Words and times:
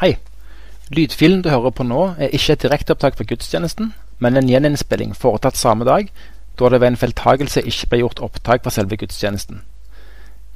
Hei. 0.00 0.14
Lydfilen 0.96 1.42
du 1.44 1.50
hører 1.52 1.74
på 1.76 1.84
nå, 1.84 2.14
er 2.16 2.30
ikke 2.32 2.54
et 2.54 2.62
direkteopptak 2.62 3.18
fra 3.18 3.24
gudstjenesten, 3.28 3.90
men 4.24 4.38
en 4.38 4.48
gjeninnspilling 4.48 5.12
foretatt 5.12 5.60
samme 5.60 5.84
dag, 5.84 6.08
da 6.56 6.70
det 6.72 6.80
ved 6.80 6.94
en 6.94 6.96
feiltagelse 7.02 7.60
ikke 7.68 7.90
ble 7.90 8.00
gjort 8.00 8.22
opptak 8.24 8.64
fra 8.64 8.72
selve 8.72 8.96
gudstjenesten. 8.96 9.60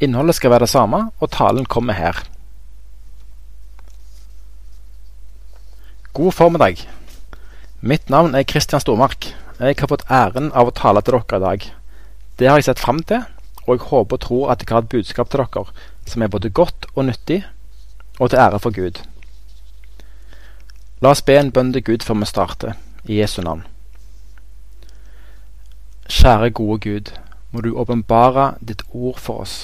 Innholdet 0.00 0.38
skal 0.40 0.54
være 0.54 0.64
det 0.64 0.70
samme, 0.72 1.02
og 1.20 1.32
talen 1.36 1.68
kommer 1.68 2.00
her. 2.00 2.24
God 6.16 6.32
formiddag. 6.32 6.80
Mitt 7.84 8.08
navn 8.08 8.32
er 8.32 8.48
Kristian 8.48 8.80
Stormark. 8.80 9.28
Jeg 9.60 9.76
har 9.76 9.92
fått 9.92 10.08
æren 10.08 10.54
av 10.56 10.72
å 10.72 10.78
tale 10.80 11.04
til 11.04 11.20
dere 11.20 11.36
i 11.36 11.48
dag. 11.50 11.72
Det 12.40 12.48
har 12.48 12.62
jeg 12.62 12.72
sett 12.72 12.86
fram 12.88 13.04
til, 13.04 13.28
og 13.66 13.74
jeg 13.76 13.88
håper 13.92 14.16
og 14.16 14.24
tror 14.24 14.52
at 14.56 14.64
jeg 14.64 14.72
har 14.72 14.86
et 14.86 14.94
budskap 14.96 15.28
til 15.28 15.44
dere 15.44 15.68
som 16.08 16.24
er 16.24 16.32
både 16.32 16.48
godt 16.48 16.94
og 16.94 17.10
nyttig, 17.12 17.44
og 18.16 18.30
til 18.30 18.40
ære 18.40 18.64
for 18.64 18.72
Gud. 18.72 19.04
La 21.04 21.10
oss 21.12 21.20
be 21.20 21.34
en 21.36 21.50
bønn 21.52 21.68
til 21.74 21.82
Gud 21.84 22.04
før 22.06 22.16
vi 22.22 22.26
starter, 22.30 22.76
i 23.04 23.18
Jesu 23.18 23.42
navn. 23.44 23.66
Kjære 26.08 26.48
gode 26.56 26.78
Gud, 26.80 27.10
må 27.52 27.60
du 27.60 27.74
åpenbare 27.76 28.54
ditt 28.64 28.80
ord 28.88 29.18
for 29.20 29.42
oss. 29.42 29.56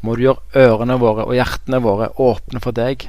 Må 0.00 0.14
du 0.16 0.22
gjøre 0.24 0.62
ørene 0.62 0.96
våre 1.02 1.28
og 1.28 1.36
hjertene 1.36 1.82
våre 1.84 2.08
åpne 2.16 2.64
for 2.64 2.72
deg, 2.72 3.04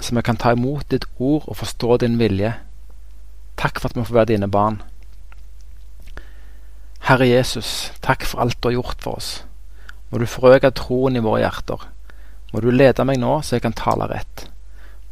så 0.00 0.16
vi 0.16 0.24
kan 0.24 0.40
ta 0.40 0.54
imot 0.56 0.88
ditt 0.94 1.04
ord 1.18 1.44
og 1.44 1.60
forstå 1.60 2.00
din 2.06 2.16
vilje. 2.16 2.54
Takk 3.60 3.76
for 3.76 3.92
at 3.92 4.00
vi 4.00 4.08
får 4.08 4.20
være 4.22 4.32
dine 4.32 4.48
barn. 4.48 4.80
Herre 7.10 7.28
Jesus, 7.28 7.92
takk 8.00 8.24
for 8.24 8.40
alt 8.40 8.62
du 8.62 8.70
har 8.70 8.78
gjort 8.80 9.04
for 9.04 9.20
oss. 9.20 9.32
Må 10.08 10.24
du 10.24 10.30
forøke 10.30 10.72
troen 10.72 11.20
i 11.20 11.26
våre 11.28 11.44
hjerter. 11.44 11.90
Må 12.54 12.64
du 12.64 12.72
lede 12.72 13.04
meg 13.04 13.20
nå, 13.20 13.42
så 13.44 13.58
jeg 13.58 13.68
kan 13.68 13.76
tale 13.76 14.08
rett. 14.08 14.48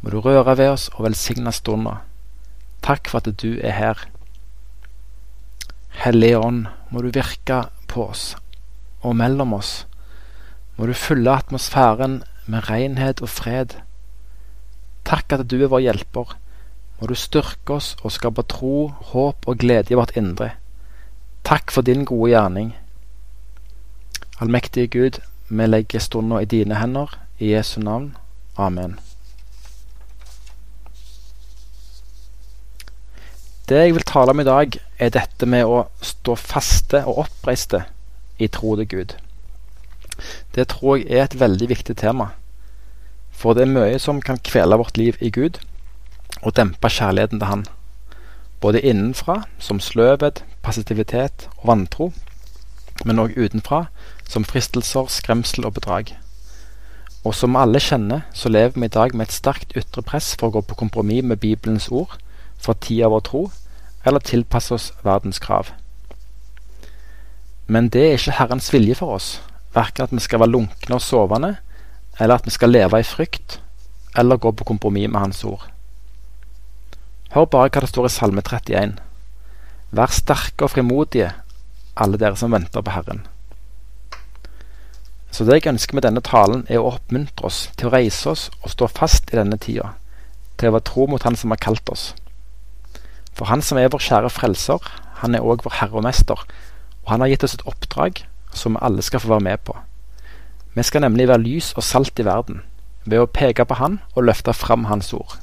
Må 0.05 0.11
du 0.13 0.19
røre 0.21 0.53
ved 0.53 0.67
oss 0.69 0.83
og 0.93 1.07
velsigne 1.07 1.49
stunda. 1.49 1.95
Takk 2.85 3.09
for 3.09 3.25
at 3.25 3.41
du 3.41 3.55
er 3.57 3.73
her. 3.73 4.03
Hellige 6.03 6.37
Ånd, 6.37 6.67
må 6.93 7.01
du 7.01 7.07
virke 7.09 7.63
på 7.89 8.03
oss 8.11 8.35
og 9.01 9.15
mellom 9.17 9.55
oss. 9.57 9.87
Må 10.77 10.85
du 10.85 10.93
fylle 10.93 11.33
atmosfæren 11.33 12.19
med 12.45 12.69
renhet 12.69 13.23
og 13.25 13.31
fred. 13.33 13.73
Takk 15.09 15.33
at 15.33 15.47
du 15.49 15.57
er 15.63 15.73
vår 15.73 15.87
hjelper. 15.87 16.35
Må 16.99 17.09
du 17.09 17.15
styrke 17.17 17.79
oss 17.79 17.95
og 18.03 18.13
skape 18.13 18.45
tro, 18.45 18.91
håp 19.09 19.49
og 19.49 19.57
glede 19.57 19.89
i 19.89 19.97
vårt 19.97 20.13
indre. 20.13 20.51
Takk 21.49 21.73
for 21.73 21.81
din 21.81 22.05
gode 22.05 22.29
gjerning. 22.35 22.75
Allmektige 24.37 24.87
Gud, 24.87 25.19
vi 25.49 25.65
legger 25.65 25.99
stunda 25.99 26.45
i 26.45 26.45
dine 26.45 26.77
hender. 26.77 27.17
I 27.39 27.55
Jesu 27.55 27.79
navn. 27.81 28.13
Amen. 28.57 28.99
Det 33.65 33.77
jeg 33.79 33.93
vil 33.95 34.03
tale 34.05 34.29
om 34.29 34.39
i 34.39 34.45
dag, 34.45 34.75
er 35.01 35.09
dette 35.09 35.47
med 35.49 35.65
å 35.65 35.87
stå 35.97 36.35
faste 36.37 36.99
og 37.09 37.23
oppreiste 37.23 37.79
i 38.37 38.45
tro 38.45 38.75
til 38.77 38.85
Gud. 38.91 39.15
Det 40.53 40.67
tror 40.69 40.99
jeg 40.99 41.09
er 41.09 41.23
et 41.23 41.39
veldig 41.39 41.69
viktig 41.71 41.95
tema. 41.97 42.27
For 43.33 43.57
det 43.57 43.65
er 43.65 43.71
mye 43.73 43.95
som 43.99 44.21
kan 44.21 44.37
kvele 44.37 44.77
vårt 44.77 44.99
liv 45.01 45.17
i 45.17 45.31
Gud, 45.33 45.57
og 46.43 46.53
dempe 46.59 46.91
kjærligheten 46.93 47.41
til 47.41 47.49
Han. 47.49 47.63
Både 48.61 48.83
innenfra, 48.85 49.41
som 49.57 49.81
sløvhet, 49.81 50.43
passivitet 50.61 51.47
og 51.57 51.65
vantro, 51.71 52.11
men 53.03 53.19
òg 53.19 53.33
utenfra, 53.33 53.87
som 54.29 54.45
fristelser, 54.45 55.09
skremsel 55.09 55.65
og 55.65 55.73
bedrag. 55.79 56.13
Og 57.25 57.33
som 57.33 57.57
alle 57.57 57.81
kjenner, 57.81 58.27
så 58.33 58.49
lever 58.49 58.77
vi 58.77 58.85
i 58.85 58.93
dag 58.93 59.17
med 59.17 59.25
et 59.25 59.33
sterkt 59.33 59.73
ytre 59.73 60.05
press 60.05 60.35
for 60.37 60.51
å 60.51 60.59
gå 60.59 60.61
på 60.69 60.77
kompromiss 60.85 61.25
med 61.25 61.41
Bibelens 61.41 61.89
ord, 61.89 62.19
for 62.65 62.77
tida 62.81 63.09
vår 63.13 63.25
tro, 63.29 63.43
eller 64.05 64.21
tilpasse 64.25 64.73
oss 64.73 64.91
verdens 65.05 65.39
krav. 65.41 65.71
Men 67.67 67.89
det 67.89 68.03
er 68.05 68.17
ikke 68.17 68.37
Herrens 68.39 68.71
vilje 68.73 68.97
for 68.99 69.17
oss, 69.17 69.29
verken 69.73 70.05
at 70.05 70.13
vi 70.13 70.21
skal 70.21 70.41
være 70.43 70.53
lunkne 70.53 70.97
og 70.97 71.01
sovende, 71.01 71.55
eller 72.19 72.37
at 72.37 72.45
vi 72.45 72.53
skal 72.53 72.73
leve 72.73 72.99
i 73.01 73.07
frykt, 73.07 73.59
eller 74.17 74.37
gå 74.37 74.51
på 74.51 74.67
kompromiss 74.67 75.09
med 75.11 75.19
Hans 75.19 75.43
ord. 75.43 75.65
Hør 77.33 77.49
bare 77.51 77.71
hva 77.73 77.81
det 77.83 77.89
står 77.91 78.07
i 78.07 78.13
Salme 78.13 78.41
31. 78.45 78.93
Vær 79.95 80.13
sterke 80.13 80.67
og 80.67 80.71
frimodige, 80.71 81.31
alle 81.97 82.19
dere 82.19 82.37
som 82.39 82.53
venter 82.53 82.83
på 82.85 82.93
Herren. 82.93 83.25
Så 85.31 85.43
det 85.43 85.57
jeg 85.57 85.73
ønsker 85.73 85.97
med 85.97 86.05
denne 86.05 86.23
talen, 86.23 86.63
er 86.69 86.79
å 86.79 86.93
oppmuntre 86.93 87.49
oss 87.49 87.65
til 87.75 87.89
å 87.89 87.95
reise 87.97 88.29
oss 88.31 88.45
og 88.61 88.71
stå 88.71 88.87
fast 88.87 89.33
i 89.33 89.39
denne 89.39 89.57
tida, 89.59 89.89
til 90.55 90.69
å 90.69 90.77
være 90.77 90.87
tro 90.87 91.09
mot 91.11 91.25
Han 91.27 91.35
som 91.35 91.51
har 91.51 91.59
kalt 91.59 91.91
oss. 91.91 92.13
For 93.35 93.45
Han 93.51 93.61
som 93.61 93.77
er 93.77 93.91
vår 93.91 93.99
kjære 93.99 94.31
frelser, 94.31 94.79
han 95.21 95.35
er 95.35 95.43
òg 95.43 95.63
vår 95.65 95.79
herre 95.79 95.99
og 95.99 96.05
mester, 96.05 96.39
og 97.03 97.11
han 97.11 97.23
har 97.23 97.31
gitt 97.31 97.43
oss 97.47 97.55
et 97.57 97.67
oppdrag 97.67 98.23
som 98.55 98.79
alle 98.81 99.03
skal 99.03 99.19
få 99.19 99.33
være 99.33 99.47
med 99.47 99.63
på. 99.67 99.75
Vi 100.75 100.83
skal 100.83 101.05
nemlig 101.05 101.27
være 101.27 101.43
lys 101.43 101.73
og 101.75 101.83
salt 101.83 102.19
i 102.19 102.25
verden, 102.27 102.61
ved 103.05 103.21
å 103.21 103.29
peke 103.31 103.65
på 103.65 103.77
Han 103.79 103.99
og 104.15 104.25
løfte 104.27 104.53
fram 104.53 104.87
Hans 104.89 105.13
ord. 105.13 105.37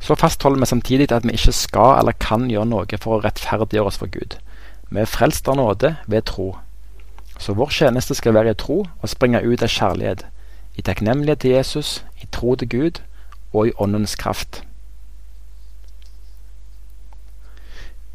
Så 0.00 0.14
fastholder 0.14 0.60
vi 0.60 0.66
samtidig 0.66 1.12
at 1.12 1.24
vi 1.24 1.34
ikke 1.34 1.52
skal 1.52 1.98
eller 1.98 2.12
kan 2.20 2.50
gjøre 2.50 2.68
noe 2.68 3.00
for 3.00 3.16
å 3.16 3.22
rettferdiggjøre 3.24 3.90
oss 3.90 3.98
for 3.98 4.12
Gud. 4.12 4.36
Vi 4.90 5.00
er 5.02 5.10
frelst 5.10 5.48
av 5.48 5.56
nåde 5.56 5.96
ved 6.06 6.28
tro. 6.30 6.58
Så 7.38 7.56
vår 7.56 7.72
tjeneste 7.74 8.14
skal 8.14 8.36
være 8.36 8.52
i 8.54 8.58
tro 8.60 8.84
og 8.84 9.10
springe 9.10 9.42
ut 9.42 9.62
av 9.62 9.72
kjærlighet, 9.72 10.26
i 10.76 10.82
takknemlighet 10.82 11.40
til 11.40 11.56
Jesus, 11.56 12.04
i 12.22 12.28
tro 12.30 12.54
til 12.54 12.68
Gud 12.68 13.02
og 13.52 13.68
i 13.68 13.74
Åndens 13.80 14.14
kraft. 14.14 14.62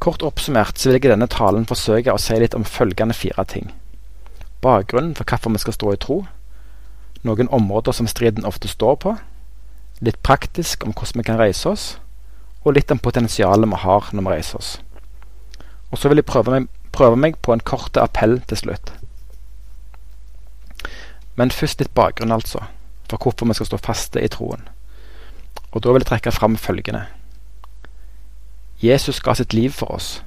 Kort 0.01 0.23
oppsummert 0.25 0.79
så 0.81 0.89
vil 0.89 0.97
jeg 0.97 1.06
i 1.06 1.12
denne 1.12 1.29
talen 1.29 1.67
forsøke 1.69 2.09
å 2.09 2.22
si 2.22 2.34
litt 2.41 2.56
om 2.57 2.66
følgende 2.66 3.13
fire 3.13 3.44
ting. 3.45 3.67
Bakgrunnen 4.66 5.13
for 5.17 5.29
hvorfor 5.29 5.53
vi 5.53 5.62
skal 5.62 5.75
stå 5.78 5.91
i 5.94 6.00
tro. 6.01 6.17
Noen 7.22 7.51
områder 7.53 7.94
som 7.94 8.09
striden 8.09 8.47
ofte 8.50 8.69
står 8.72 8.97
på. 9.03 9.13
Litt 10.01 10.17
praktisk 10.25 10.88
om 10.88 10.95
hvordan 10.95 11.22
vi 11.22 11.28
kan 11.29 11.38
reise 11.38 11.69
oss. 11.69 11.85
Og 12.66 12.73
litt 12.73 12.89
om 12.94 13.01
potensialet 13.01 13.69
vi 13.69 13.84
har 13.84 14.09
når 14.09 14.25
vi 14.25 14.34
reiser 14.34 14.57
oss. 14.57 14.72
Og 15.94 16.01
så 16.01 16.09
vil 16.09 16.22
jeg 16.22 16.29
prøve 16.31 16.56
meg, 16.56 16.68
prøve 16.89 17.22
meg 17.22 17.38
på 17.45 17.53
en 17.53 17.62
kort 17.62 17.97
appell 18.01 18.39
til 18.50 18.57
slutt. 18.57 18.94
Men 21.38 21.53
først 21.53 21.81
litt 21.81 21.94
bakgrunn, 21.94 22.33
altså, 22.33 22.66
for 23.09 23.22
hvorfor 23.22 23.50
vi 23.50 23.57
skal 23.59 23.69
stå 23.69 23.85
faste 23.85 24.22
i 24.22 24.33
troen. 24.33 24.66
Og 25.72 25.83
da 25.85 25.94
vil 25.94 26.01
jeg 26.01 26.09
trekke 26.09 26.33
fram 26.33 26.57
følgende. 26.57 27.06
Jesus 28.81 29.22
ga 29.22 29.34
sitt 29.34 29.53
liv 29.53 29.69
for 29.69 29.92
oss. 29.92 30.24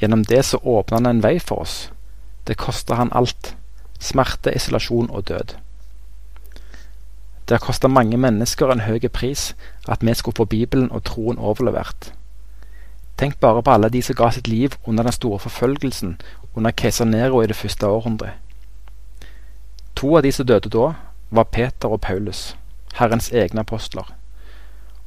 Gjennom 0.00 0.24
det 0.24 0.44
så 0.44 0.58
åpna 0.58 0.96
han 0.96 1.06
en 1.06 1.22
vei 1.22 1.38
for 1.38 1.60
oss. 1.60 1.90
Det 2.46 2.56
kosta 2.56 2.94
han 2.94 3.12
alt. 3.12 3.56
Smerte, 4.00 4.54
isolasjon 4.56 5.10
og 5.10 5.28
død. 5.28 5.54
Det 7.48 7.58
har 7.58 7.66
kosta 7.66 7.88
mange 7.88 8.16
mennesker 8.16 8.72
en 8.72 8.80
høy 8.80 9.08
pris 9.12 9.54
at 9.88 10.02
vi 10.02 10.14
skulle 10.14 10.36
få 10.36 10.44
Bibelen 10.44 10.90
og 10.90 11.04
troen 11.04 11.38
overlevert. 11.38 12.12
Tenk 13.18 13.38
bare 13.40 13.62
på 13.62 13.70
alle 13.70 13.88
de 13.88 14.02
som 14.02 14.16
ga 14.16 14.30
sitt 14.30 14.48
liv 14.48 14.72
under 14.86 15.02
den 15.02 15.12
store 15.12 15.38
forfølgelsen 15.38 16.20
under 16.54 16.70
keiser 16.70 17.04
Nero 17.04 17.42
i 17.42 17.46
det 17.46 17.56
første 17.56 17.86
århundret. 17.86 18.32
To 19.94 20.16
av 20.16 20.22
de 20.22 20.32
som 20.32 20.46
døde 20.46 20.72
da, 20.72 20.94
var 21.30 21.44
Peter 21.44 21.88
og 21.88 22.00
Paulus, 22.00 22.56
Herrens 22.94 23.32
egne 23.32 23.60
apostler 23.60 24.21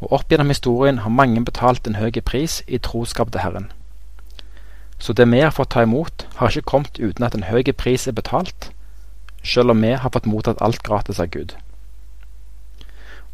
og 0.01 0.13
opp 0.13 0.29
gjennom 0.29 0.51
historien 0.51 1.01
har 1.03 1.13
mange 1.13 1.43
betalt 1.45 1.87
en 1.87 1.99
høy 1.99 2.11
pris 2.21 2.61
i 2.67 2.77
troskap 2.77 3.31
til 3.31 3.41
Herren. 3.41 3.71
Så 4.99 5.13
det 5.13 5.27
vi 5.31 5.41
har 5.41 5.51
fått 5.51 5.73
ta 5.75 5.83
imot, 5.83 6.27
har 6.35 6.49
ikke 6.49 6.71
kommet 6.71 6.99
uten 6.99 7.23
at 7.23 7.35
en 7.35 7.47
høy 7.49 7.63
pris 7.77 8.07
er 8.07 8.15
betalt, 8.15 8.71
selv 9.43 9.71
om 9.71 9.81
vi 9.81 9.93
har 9.93 10.09
fått 10.09 10.25
mottatt 10.25 10.61
alt 10.61 10.83
gratis 10.83 11.19
av 11.19 11.31
Gud. 11.31 11.55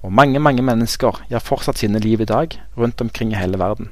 Og 0.02 0.14
mange, 0.14 0.40
mange 0.40 0.62
mennesker 0.66 1.22
gjør 1.30 1.46
fortsatt 1.46 1.78
sine 1.78 2.00
liv 2.02 2.22
i 2.22 2.30
dag 2.30 2.58
rundt 2.78 3.02
omkring 3.02 3.34
i 3.34 3.38
hele 3.38 3.60
verden. 3.60 3.92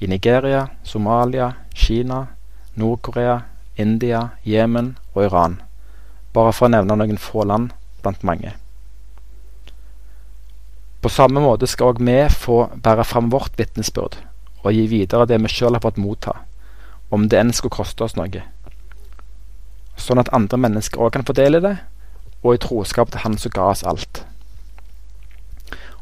I 0.00 0.06
Nigeria, 0.06 0.66
Somalia, 0.84 1.52
Kina, 1.74 2.26
Nord-Korea, 2.74 3.40
India, 3.76 4.28
Jemen 4.44 4.96
og 5.14 5.24
Iran. 5.24 5.60
Bare 6.32 6.52
for 6.52 6.68
å 6.68 6.72
nevne 6.72 6.96
noen 6.96 7.20
få 7.20 7.44
land 7.44 7.72
blant 8.02 8.24
mange. 8.24 8.54
På 11.06 11.10
samme 11.14 11.38
måte 11.38 11.68
skal 11.70 11.92
òg 11.92 12.00
vi 12.02 12.14
få 12.34 12.54
bære 12.82 13.04
fram 13.06 13.28
vårt 13.30 13.54
vitnesbyrd 13.54 14.16
og 14.64 14.72
gi 14.74 14.88
videre 14.90 15.28
det 15.30 15.36
vi 15.38 15.50
sjøl 15.52 15.76
har 15.76 15.82
fått 15.84 16.00
motta, 16.02 16.32
om 17.14 17.28
det 17.30 17.38
enn 17.38 17.52
skulle 17.54 17.76
koste 17.76 18.02
oss 18.02 18.16
noe. 18.18 18.40
Sånn 20.02 20.18
at 20.18 20.32
andre 20.34 20.58
mennesker 20.58 20.98
òg 20.98 21.12
kan 21.14 21.26
få 21.28 21.36
del 21.38 21.60
i 21.60 21.60
det, 21.62 21.76
og 22.42 22.56
i 22.56 22.60
troskap 22.64 23.12
til 23.12 23.22
Han 23.22 23.38
som 23.38 23.54
ga 23.54 23.68
oss 23.70 23.84
alt. 23.86 24.24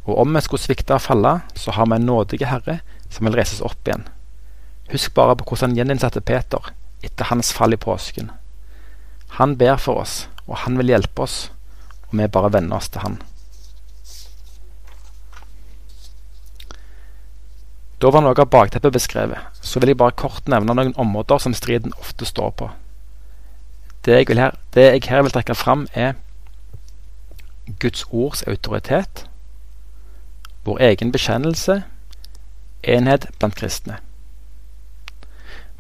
Og 0.07 0.23
om 0.25 0.33
vi 0.33 0.45
skulle 0.47 0.65
svikte 0.65 0.97
og 0.97 1.05
falle, 1.05 1.35
så 1.53 1.77
har 1.77 1.93
vi 1.93 2.01
en 2.01 2.09
nådige 2.09 2.49
Herre 2.49 2.79
som 3.11 3.29
vil 3.29 3.37
reises 3.37 3.61
opp 3.61 3.85
igjen. 3.85 4.09
Husk 4.89 5.13
bare 5.21 5.37
på 5.37 5.51
hvordan 5.51 5.75
han 5.75 5.83
gjeninnsatte 5.83 6.25
Peter 6.25 6.73
etter 7.05 7.29
hans 7.29 7.53
fall 7.53 7.77
i 7.77 7.83
påsken. 7.85 8.33
Han 9.37 9.59
ber 9.61 9.77
for 9.77 10.01
oss, 10.01 10.17
og 10.49 10.65
han 10.65 10.81
vil 10.81 10.97
hjelpe 10.97 11.29
oss, 11.29 11.51
og 12.09 12.17
vi 12.17 12.33
bare 12.41 12.57
venner 12.57 12.81
oss 12.81 12.89
til 12.89 13.05
han. 13.05 13.21
Da 18.03 18.11
var 18.11 18.25
noe 18.25 18.35
av 18.35 18.51
bakteppet 18.51 18.93
beskrevet, 18.93 19.39
så 19.63 19.81
vil 19.81 19.93
jeg 19.93 20.01
bare 20.01 20.17
kort 20.19 20.49
nevne 20.51 20.75
noen 20.75 20.97
områder 21.01 21.39
som 21.43 21.55
striden 21.55 21.95
ofte 22.01 22.27
står 22.29 22.51
på. 22.59 22.71
Det 24.05 24.19
jeg, 24.19 24.37
her, 24.37 24.57
det 24.75 24.85
jeg 24.85 25.07
her 25.09 25.23
vil 25.25 25.33
trekke 25.33 25.55
fram, 25.57 25.87
er 25.95 26.13
Guds 27.81 28.05
ords 28.11 28.43
autoritet, 28.43 29.25
vår 30.65 30.83
egen 30.91 31.13
bekjennelse, 31.13 31.83
enhet 32.85 33.29
blant 33.39 33.57
kristne. 33.57 33.97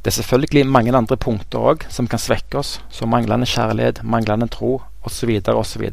Det 0.05 0.12
er 0.12 0.19
selvfølgelig 0.20 0.67
mange 0.67 0.96
andre 0.96 1.17
punkter 1.17 1.58
òg 1.58 1.84
som 1.93 2.08
kan 2.08 2.20
svekke 2.20 2.58
oss, 2.60 2.78
som 2.93 3.08
manglende 3.08 3.49
kjærlighet, 3.49 4.02
manglende 4.05 4.49
tro 4.52 4.82
osv. 5.05 5.40
osv. 5.49 5.84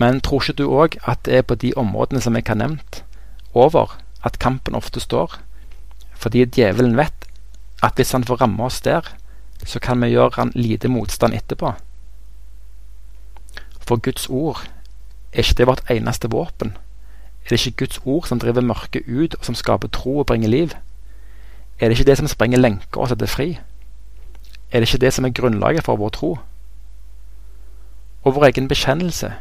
Men 0.00 0.20
tror 0.20 0.42
ikke 0.42 0.58
du 0.62 0.66
òg 0.68 0.96
at 1.08 1.24
det 1.24 1.36
er 1.36 1.42
på 1.42 1.54
de 1.54 1.72
områdene 1.76 2.20
som 2.20 2.36
jeg 2.36 2.44
har 2.46 2.60
nevnt, 2.60 3.04
over 3.54 3.96
at 4.24 4.38
kampen 4.38 4.74
ofte 4.74 5.00
står? 5.00 5.38
Fordi 6.20 6.44
djevelen 6.44 6.96
vet 6.96 7.26
at 7.82 7.96
hvis 7.96 8.12
han 8.12 8.24
får 8.24 8.42
ramme 8.42 8.64
oss 8.64 8.80
der, 8.80 9.00
så 9.64 9.80
kan 9.80 10.00
vi 10.00 10.12
gjøre 10.12 10.36
han 10.36 10.52
lite 10.54 10.88
motstand 10.88 11.34
etterpå. 11.34 11.72
For 13.80 13.96
Guds 13.96 14.28
ord, 14.28 14.68
er 15.32 15.38
ikke 15.38 15.54
det 15.58 15.66
vårt 15.66 15.90
eneste 15.90 16.30
våpen? 16.30 16.76
Er 17.44 17.48
det 17.48 17.66
ikke 17.66 17.84
Guds 17.84 18.00
ord 18.04 18.26
som 18.26 18.38
driver 18.38 18.60
mørket 18.60 19.02
ut, 19.08 19.34
og 19.34 19.44
som 19.44 19.54
skaper 19.54 19.88
tro 19.88 20.18
og 20.18 20.26
bringer 20.26 20.48
liv? 20.48 20.70
Er 21.80 21.88
det 21.88 21.98
ikke 21.98 22.10
det 22.10 22.18
som 22.18 22.28
sprenger 22.28 22.58
lenker 22.58 23.00
og 23.00 23.08
setter 23.08 23.26
fri? 23.26 23.58
Er 24.70 24.80
det 24.80 24.88
ikke 24.88 25.00
det 25.06 25.12
som 25.12 25.24
er 25.24 25.34
grunnlaget 25.34 25.84
for 25.84 25.96
vår 25.96 26.08
tro? 26.08 26.38
Og 28.22 28.34
vår 28.34 28.44
egen 28.44 28.68
bekjennelse, 28.68 29.32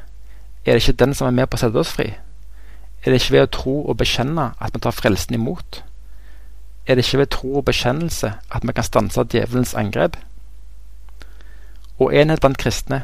er 0.65 0.73
det 0.73 0.87
ikke 0.87 1.05
den 1.05 1.13
som 1.13 1.27
er 1.27 1.31
med 1.31 1.47
på 1.47 1.59
å 1.59 1.61
sette 1.61 1.79
oss 1.79 1.91
fri? 1.91 2.13
Er 3.03 3.11
det 3.11 3.21
ikke 3.21 3.35
ved 3.37 3.45
å 3.45 3.51
tro 3.55 3.75
og 3.87 3.97
bekjenne 4.01 4.49
at 4.59 4.73
vi 4.75 4.81
tar 4.83 4.95
frelsen 4.95 5.37
imot? 5.37 5.83
Er 6.85 6.97
det 6.97 7.05
ikke 7.05 7.21
ved 7.21 7.31
tro 7.31 7.53
og 7.61 7.65
bekjennelse 7.69 8.33
at 8.51 8.65
vi 8.65 8.75
kan 8.75 8.83
stanse 8.83 9.23
djevelens 9.23 9.75
angrep? 9.77 10.17
Og 11.99 12.15
enhet 12.15 12.41
blant 12.41 12.57
kristne, 12.57 13.03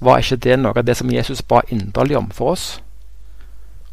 var 0.00 0.18
ikke 0.18 0.40
det 0.40 0.56
noe 0.58 0.74
av 0.74 0.86
det 0.88 0.96
som 0.96 1.10
Jesus 1.12 1.42
ba 1.42 1.60
inderlig 1.68 2.16
om 2.18 2.30
for 2.34 2.56
oss? 2.56 2.80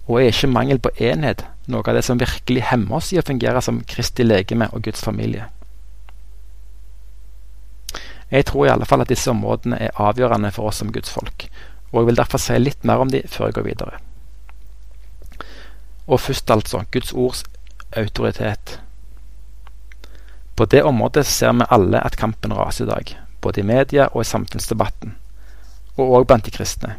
Og 0.08 0.22
er 0.22 0.32
ikke 0.32 0.48
mangel 0.48 0.80
på 0.80 0.94
enhet 1.04 1.44
noe 1.68 1.84
av 1.84 1.98
det 1.98 2.06
som 2.08 2.20
virkelig 2.20 2.64
hemmer 2.72 3.02
oss 3.02 3.12
i 3.12 3.20
å 3.20 3.26
fungere 3.28 3.62
som 3.62 3.84
Kristi 3.84 4.24
legeme 4.24 4.70
og 4.72 4.88
Guds 4.88 5.04
familie? 5.04 5.50
Jeg 8.32 8.48
tror 8.48 8.66
i 8.66 8.72
alle 8.72 8.88
fall 8.88 9.04
at 9.04 9.12
disse 9.12 9.32
områdene 9.32 9.78
er 9.86 10.02
avgjørende 10.02 10.52
for 10.56 10.72
oss 10.72 10.82
som 10.82 10.92
Guds 10.92 11.12
folk, 11.12 11.48
og 11.92 12.02
jeg 12.02 12.10
vil 12.10 12.20
derfor 12.20 12.42
si 12.42 12.58
litt 12.60 12.88
mer 12.88 13.04
om 13.04 13.12
de 13.12 13.22
før 13.28 13.52
jeg 13.52 13.60
går 13.60 13.68
videre. 13.68 14.07
Og 16.08 16.20
først 16.20 16.52
altså 16.52 16.84
Guds 16.92 17.14
ords 17.14 17.44
autoritet. 17.92 18.80
På 20.56 20.66
det 20.66 20.84
området 20.84 21.26
ser 21.26 21.54
vi 21.54 21.68
alle 21.70 22.02
at 22.06 22.18
kampen 22.18 22.54
raser 22.54 22.86
i 22.86 22.90
dag, 22.90 23.18
både 23.42 23.62
i 23.62 23.64
media 23.64 24.08
og 24.08 24.22
i 24.22 24.30
samfunnsdebatten, 24.30 25.16
og 25.98 26.16
òg 26.20 26.28
blant 26.28 26.46
de 26.46 26.52
kristne. 26.52 26.96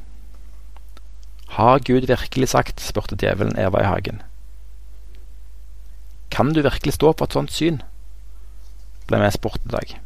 Har 1.49 1.79
Gud 1.79 2.07
virkelig 2.07 2.49
sagt, 2.49 2.81
spurte 2.81 3.17
djevelen 3.17 3.59
Eva 3.59 3.81
i 3.83 3.89
hagen. 3.89 4.23
Kan 6.31 6.53
du 6.53 6.63
virkelig 6.63 6.93
stå 6.95 7.13
på 7.13 7.25
et 7.25 7.33
sånt 7.33 7.53
syn? 7.53 7.81
ble 9.09 9.19
vi 9.23 9.31
spurt 9.33 9.65
i 9.65 9.73
dag. 9.73 10.01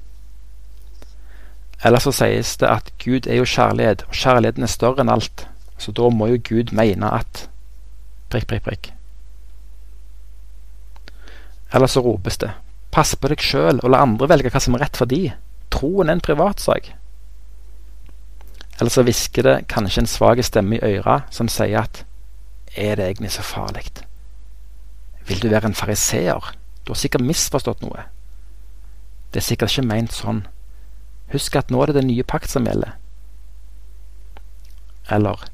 Eller 1.85 1.99
så 1.99 2.13
sies 2.15 2.57
det 2.57 2.69
at 2.71 2.93
Gud 3.03 3.27
er 3.27 3.41
jo 3.41 3.49
kjærlighet, 3.49 4.05
og 4.09 4.15
kjærligheten 4.15 4.63
er 4.63 4.71
større 4.71 5.03
enn 5.03 5.11
alt, 5.11 5.49
så 5.79 5.93
da 5.93 6.09
må 6.15 6.31
jo 6.31 6.43
Gud 6.47 6.71
mene 6.79 7.11
at 7.11 7.49
prikk, 8.33 8.49
prikk, 8.51 8.65
prikk. 8.67 8.91
Eller 11.73 11.89
så 11.89 12.03
ropes 12.05 12.41
det 12.43 12.53
Pass 12.93 13.15
på 13.17 13.31
deg 13.33 13.41
sjøl, 13.41 13.79
og 13.81 13.89
la 13.89 14.03
andre 14.05 14.27
velge 14.29 14.51
hva 14.53 14.61
som 14.61 14.75
er 14.77 14.83
rett 14.85 14.99
for 15.01 15.09
de. 15.09 15.31
Troen 15.73 16.11
er 16.11 16.19
en 16.19 16.25
privatsak. 16.25 16.91
Eller 18.77 18.93
så 18.93 19.05
hvisker 19.07 19.47
det 19.47 19.55
kanskje 19.73 20.03
en 20.03 20.11
svak 20.11 20.43
stemme 20.45 20.77
i 20.77 20.99
øret 20.99 21.33
som 21.33 21.49
sier 21.49 21.87
at 21.87 22.05
Er 22.77 22.97
det 22.97 23.07
egentlig 23.07 23.31
så 23.33 23.43
farlig? 23.45 23.85
Vil 25.29 25.41
du 25.41 25.49
være 25.49 25.71
en 25.71 25.75
fariseer? 25.75 26.53
Du 26.85 26.93
har 26.93 27.01
sikkert 27.01 27.25
misforstått 27.25 27.81
noe. 27.81 28.05
Det 29.33 29.41
er 29.41 29.47
sikkert 29.47 29.73
ikke 29.73 29.89
meint 29.89 30.13
sånn. 30.13 30.47
Husk 31.33 31.57
at 31.57 31.71
nå 31.71 31.81
er 31.83 31.93
det 31.93 32.01
den 32.01 32.11
nye 32.11 32.25
pakt 32.25 32.51
som 32.51 32.67
gjelder. 32.69 32.97
Eller 35.09 35.45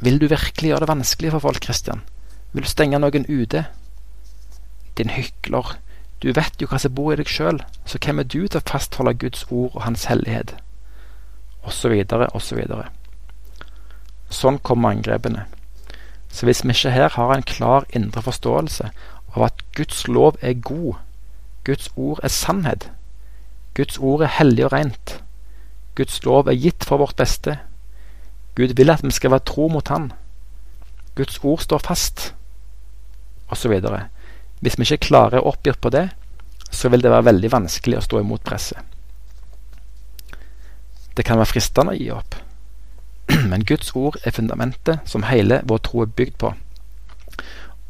Vil 0.00 0.20
du 0.20 0.26
virkelig 0.28 0.70
gjøre 0.70 0.80
det 0.80 0.88
vanskelig 0.88 1.30
for 1.34 1.44
folk, 1.44 1.64
Christian? 1.64 2.00
Vil 2.52 2.64
du 2.64 2.68
stenge 2.68 2.98
noen 2.98 3.26
ute? 3.28 3.66
Din 4.96 5.12
hykler. 5.12 5.76
Du 6.22 6.32
vet 6.36 6.56
jo 6.60 6.68
hva 6.68 6.78
som 6.80 6.94
bor 6.96 7.12
i 7.12 7.18
deg 7.20 7.28
sjøl, 7.28 7.60
så 7.88 8.00
hvem 8.00 8.20
er 8.20 8.28
du 8.28 8.42
til 8.46 8.60
å 8.60 8.64
fastholde 8.68 9.16
Guds 9.20 9.46
ord 9.48 9.70
og 9.74 9.84
Hans 9.84 10.06
hellighet? 10.08 10.54
Og 11.64 11.72
så 11.76 11.92
videre, 11.92 12.28
og 12.32 12.42
så 12.44 12.56
videre. 12.56 12.88
Sånn 14.32 14.60
kommer 14.64 14.94
angrepene. 14.94 15.46
Så 16.32 16.46
hvis 16.46 16.62
vi 16.64 16.72
ikke 16.72 16.92
her 16.94 17.12
har 17.16 17.32
en 17.34 17.44
klar 17.44 17.84
indre 17.96 18.22
forståelse 18.22 18.90
av 19.36 19.46
at 19.46 19.64
Guds 19.76 20.06
lov 20.08 20.36
er 20.40 20.60
god, 20.60 21.00
Guds 21.64 21.90
ord 21.96 22.20
er 22.24 22.32
sannhet, 22.32 22.90
Guds 23.74 23.98
ord 23.98 24.24
er 24.24 24.32
hellig 24.38 24.64
og 24.64 24.72
rent, 24.72 25.20
Guds 25.96 26.22
lov 26.24 26.48
er 26.48 26.56
gitt 26.56 26.86
for 26.86 27.02
vårt 27.02 27.16
beste, 27.20 27.58
Gud 28.54 28.74
vil 28.76 28.90
at 28.90 29.04
vi 29.04 29.12
skal 29.14 29.30
være 29.30 29.46
tro 29.46 29.68
mot 29.68 29.88
Han, 29.88 30.10
Guds 31.16 31.38
ord 31.44 31.60
står 31.60 31.82
fast, 31.84 32.34
osv. 33.48 33.72
Hvis 34.60 34.78
vi 34.78 34.86
ikke 34.86 35.06
klarer 35.10 35.40
å 35.40 35.50
oppgi 35.52 35.74
på 35.80 35.90
det, 35.92 36.08
så 36.70 36.88
vil 36.88 37.02
det 37.02 37.10
være 37.10 37.28
veldig 37.30 37.50
vanskelig 37.52 37.98
å 37.98 38.04
stå 38.04 38.20
imot 38.22 38.44
presset. 38.46 38.78
Det 41.16 41.26
kan 41.26 41.40
være 41.40 41.50
fristende 41.50 41.92
å 41.92 41.98
gi 41.98 42.10
opp, 42.14 42.36
men 43.50 43.66
Guds 43.66 43.90
ord 43.98 44.20
er 44.24 44.34
fundamentet 44.36 45.02
som 45.10 45.26
hele 45.28 45.60
vår 45.68 45.82
tro 45.86 46.04
er 46.04 46.14
bygd 46.16 46.38
på. 46.40 46.52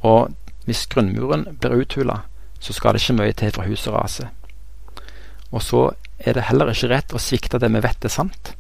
Og 0.09 0.33
hvis 0.67 0.87
grunnmuren 0.91 1.45
blir 1.61 1.85
uthula, 1.85 2.23
så 2.61 2.73
skal 2.77 2.95
det 2.95 3.03
ikke 3.03 3.19
mye 3.21 3.37
til 3.37 3.53
for 3.55 3.69
huset 3.69 3.93
raser. 3.95 4.31
Og 5.51 5.63
så 5.65 5.91
er 6.19 6.37
det 6.37 6.49
heller 6.49 6.73
ikke 6.73 6.91
rett 6.93 7.15
å 7.15 7.21
svikte 7.21 7.61
det 7.61 7.71
vi 7.73 7.83
vet 7.85 8.05
er 8.05 8.13
sant, 8.13 8.55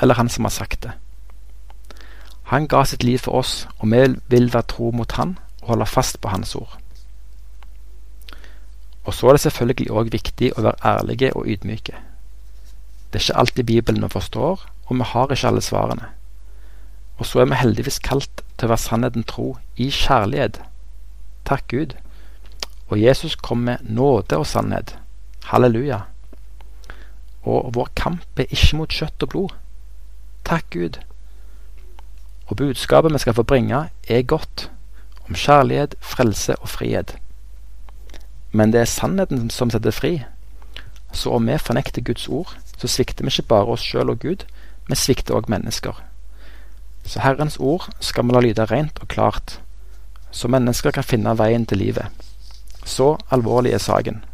eller 0.00 0.14
Han 0.14 0.28
som 0.28 0.46
har 0.46 0.54
sagt 0.54 0.82
det. 0.86 0.92
Han 2.48 2.66
ga 2.66 2.84
sitt 2.84 3.04
liv 3.04 3.18
for 3.20 3.42
oss, 3.42 3.68
og 3.78 3.90
vi 3.92 4.04
vil 4.28 4.52
være 4.52 4.68
tro 4.72 4.90
mot 4.90 5.12
Han 5.12 5.38
og 5.62 5.68
holde 5.68 5.86
fast 5.86 6.20
på 6.20 6.28
Hans 6.32 6.54
ord. 6.54 6.78
Og 9.04 9.14
så 9.14 9.28
er 9.28 9.36
det 9.36 9.40
selvfølgelig 9.40 9.90
òg 9.90 10.12
viktig 10.12 10.52
å 10.56 10.64
være 10.64 10.80
ærlige 10.84 11.32
og 11.36 11.48
ydmyke. 11.48 11.96
Det 13.12 13.20
er 13.20 13.24
ikke 13.24 13.38
alltid 13.40 13.64
Bibelen 13.64 14.02
vi 14.02 14.08
forstår, 14.12 14.64
og 14.86 14.96
vi 14.96 15.08
har 15.12 15.32
ikke 15.32 15.48
alle 15.48 15.60
svarene. 15.64 16.08
Og 17.18 17.26
så 17.26 17.40
er 17.40 17.48
vi 17.50 17.60
heldigvis 17.60 17.98
kalt 17.98 18.42
til 18.56 18.68
å 18.68 18.72
være 18.72 18.84
sannheten 18.84 19.24
tro 19.28 19.56
i 19.76 19.90
kjærlighet. 19.92 20.60
Takk 21.44 21.68
Gud. 21.68 21.96
Og 22.88 23.00
Jesus 23.00 23.36
kom 23.36 23.64
med 23.68 23.84
nåde 23.84 24.36
og 24.36 24.46
sannhet. 24.46 24.96
Halleluja. 25.44 26.00
Og 27.42 27.74
vår 27.74 27.88
kamp 27.96 28.40
er 28.40 28.48
ikke 28.48 28.76
mot 28.76 28.92
kjøtt 28.92 29.24
og 29.24 29.32
blod. 29.34 29.56
Takk 30.44 30.70
Gud. 30.72 31.00
Og 32.48 32.56
budskapet 32.56 33.12
vi 33.12 33.18
skal 33.18 33.34
få 33.34 33.42
bringe, 33.42 33.88
er 34.08 34.22
godt, 34.22 34.70
om 35.28 35.34
kjærlighet, 35.34 35.94
frelse 36.00 36.56
og 36.56 36.68
frihet. 36.68 37.16
Men 38.52 38.72
det 38.72 38.80
er 38.80 38.84
sannheten 38.88 39.50
som 39.50 39.70
setter 39.70 39.92
fri. 39.92 40.22
Så 41.12 41.30
om 41.30 41.46
vi 41.48 41.58
fornekter 41.58 42.02
Guds 42.02 42.28
ord, 42.28 42.56
så 42.78 42.88
svikter 42.88 43.24
vi 43.24 43.32
ikke 43.32 43.48
bare 43.48 43.74
oss 43.74 43.84
sjøl 43.84 44.10
og 44.10 44.20
Gud, 44.24 44.44
vi 44.88 44.96
svikter 44.96 45.36
òg 45.36 45.50
mennesker. 45.52 46.00
Så 47.04 47.20
Herrens 47.20 47.56
ord 47.60 47.88
skal 48.00 48.24
vi 48.24 48.32
la 48.32 48.40
lyde 48.40 48.64
rent 48.64 48.98
og 49.00 49.08
klart, 49.08 49.60
så 50.30 50.48
mennesker 50.48 50.90
kan 50.90 51.04
finne 51.04 51.36
veien 51.38 51.66
til 51.66 51.78
livet. 51.78 52.08
Så 52.84 53.16
alvorlig 53.30 53.72
er 53.72 53.84
saken. 53.84 54.24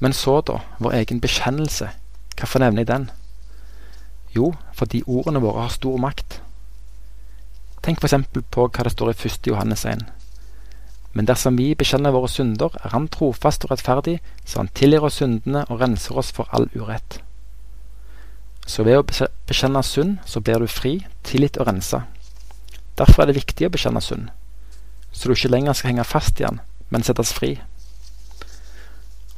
Men 0.00 0.12
så, 0.12 0.40
da, 0.40 0.60
vår 0.78 0.92
egen 1.00 1.20
bekjennelse. 1.20 1.88
Hvorfor 2.36 2.60
nevner 2.60 2.84
jeg 2.84 2.90
den? 2.90 3.10
Jo, 4.36 4.52
fordi 4.76 5.02
ordene 5.06 5.40
våre 5.40 5.64
har 5.64 5.72
stor 5.72 5.96
makt. 6.00 6.40
Tenk 7.82 8.02
f.eks. 8.02 8.16
på 8.50 8.66
hva 8.68 8.84
det 8.84 8.92
står 8.92 9.12
i 9.12 9.16
1. 9.16 9.46
Johannes 9.48 9.84
1. 9.86 10.02
Men 11.16 11.28
dersom 11.28 11.56
vi 11.56 11.70
bekjenner 11.78 12.12
våre 12.12 12.28
synder, 12.28 12.74
er 12.84 12.92
Han 12.92 13.08
trofast 13.08 13.64
og 13.64 13.70
rettferdig, 13.70 14.18
så 14.44 14.58
Han 14.58 14.68
tilgir 14.68 15.06
oss 15.06 15.16
syndene 15.22 15.64
og 15.70 15.80
renser 15.80 16.18
oss 16.18 16.32
for 16.32 16.50
all 16.52 16.68
urett. 16.74 17.22
Så 18.66 18.82
ved 18.82 18.98
å 18.98 19.06
bekjenne 19.46 19.82
synd, 19.82 20.18
så 20.26 20.40
blir 20.40 20.60
du 20.60 20.66
fri, 20.66 21.06
tilgitt 21.24 21.56
og 21.56 21.68
rensa. 21.70 22.02
Derfor 22.98 23.22
er 23.22 23.30
det 23.30 23.38
viktig 23.40 23.68
å 23.68 23.72
bekjenne 23.72 24.02
synd, 24.02 24.28
så 25.12 25.28
du 25.28 25.34
ikke 25.36 25.52
lenger 25.52 25.72
skal 25.72 25.94
henge 25.94 26.04
fast 26.04 26.40
i 26.40 26.44
den, 26.44 26.60
men 26.90 27.06
settes 27.06 27.32
fri. 27.32 27.54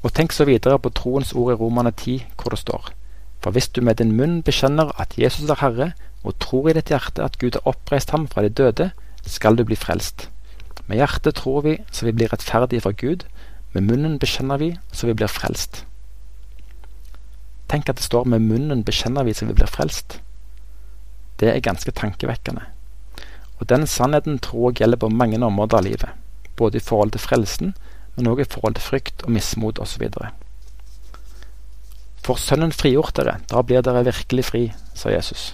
Og 0.03 0.15
tenk 0.15 0.33
så 0.33 0.47
videre 0.49 0.79
på 0.79 0.95
troens 0.95 1.35
ord 1.35 1.53
i 1.53 1.59
Romane 1.59 1.93
10, 1.93 2.25
hvor 2.41 2.51
det 2.51 2.59
står:" 2.65 2.98
For 3.41 3.55
hvis 3.55 3.69
du 3.69 3.81
med 3.81 4.01
din 4.01 4.17
munn 4.17 4.43
bekjenner 4.43 4.93
at 5.01 5.15
Jesus 5.19 5.51
er 5.51 5.61
Herre, 5.61 5.93
og 6.25 6.39
tror 6.43 6.69
i 6.69 6.75
ditt 6.77 6.91
hjerte 6.91 7.23
at 7.23 7.39
Gud 7.39 7.55
har 7.55 7.69
oppreist 7.71 8.11
ham 8.11 8.27
fra 8.29 8.43
de 8.43 8.51
døde, 8.51 8.91
skal 9.27 9.57
du 9.57 9.65
bli 9.65 9.77
frelst. 9.79 10.29
Med 10.89 10.99
hjertet 10.99 11.37
tror 11.39 11.63
vi 11.63 11.77
så 11.93 12.07
vi 12.07 12.15
blir 12.17 12.33
rettferdige 12.33 12.81
for 12.81 12.97
Gud. 12.97 13.27
Med 13.73 13.85
munnen 13.85 14.19
bekjenner 14.19 14.59
vi 14.59 14.73
så 14.93 15.07
vi 15.07 15.15
blir 15.15 15.31
frelst. 15.31 15.85
Tenk 17.69 17.89
at 17.89 17.97
det 17.97 18.05
står 18.05 18.25
'med 18.25 18.41
munnen 18.41 18.85
bekjenner 18.85 19.25
vi 19.25 19.35
så 19.35 19.47
vi 19.47 19.53
blir 19.53 19.69
frelst'. 19.69 20.21
Det 21.41 21.49
er 21.49 21.61
ganske 21.61 21.91
tankevekkende. 21.91 22.63
Og 23.61 23.69
den 23.69 23.87
sannheten 23.87 24.39
tror 24.39 24.71
jeg 24.71 24.75
gjelder 24.75 24.97
på 24.97 25.09
mange 25.09 25.47
områder 25.47 25.77
av 25.77 25.85
livet. 25.85 26.09
Både 26.57 26.77
i 26.77 26.81
forhold 26.81 27.11
til 27.11 27.21
frelsen, 27.21 27.75
men 28.17 28.27
også 28.27 28.41
i 28.41 28.53
forhold 28.53 28.75
til 28.75 28.83
frykt 28.83 29.23
og 29.23 29.31
mismot 29.31 29.79
osv. 29.79 30.09
For 32.25 32.41
Sønnen 32.41 32.73
frigjort 32.75 33.17
dere, 33.17 33.39
da 33.51 33.63
blir 33.63 33.83
dere 33.85 34.05
virkelig 34.07 34.45
fri, 34.49 34.65
sa 34.95 35.13
Jesus. 35.13 35.53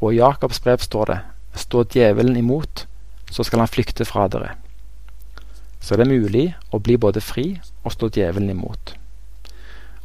Og 0.00 0.12
i 0.12 0.20
Jakobs 0.20 0.60
brev 0.60 0.84
står 0.84 1.10
det, 1.10 1.18
stå 1.56 1.84
djevelen 1.92 2.36
imot, 2.36 2.86
så 3.30 3.44
skal 3.44 3.64
han 3.64 3.70
flykte 3.70 4.04
fra 4.04 4.28
dere. 4.28 4.54
Så 5.80 5.96
det 5.96 6.06
er 6.06 6.12
mulig 6.18 6.46
å 6.74 6.80
bli 6.82 6.96
både 6.98 7.22
fri 7.22 7.46
og 7.84 7.92
stå 7.94 8.10
djevelen 8.12 8.50
imot. 8.50 8.94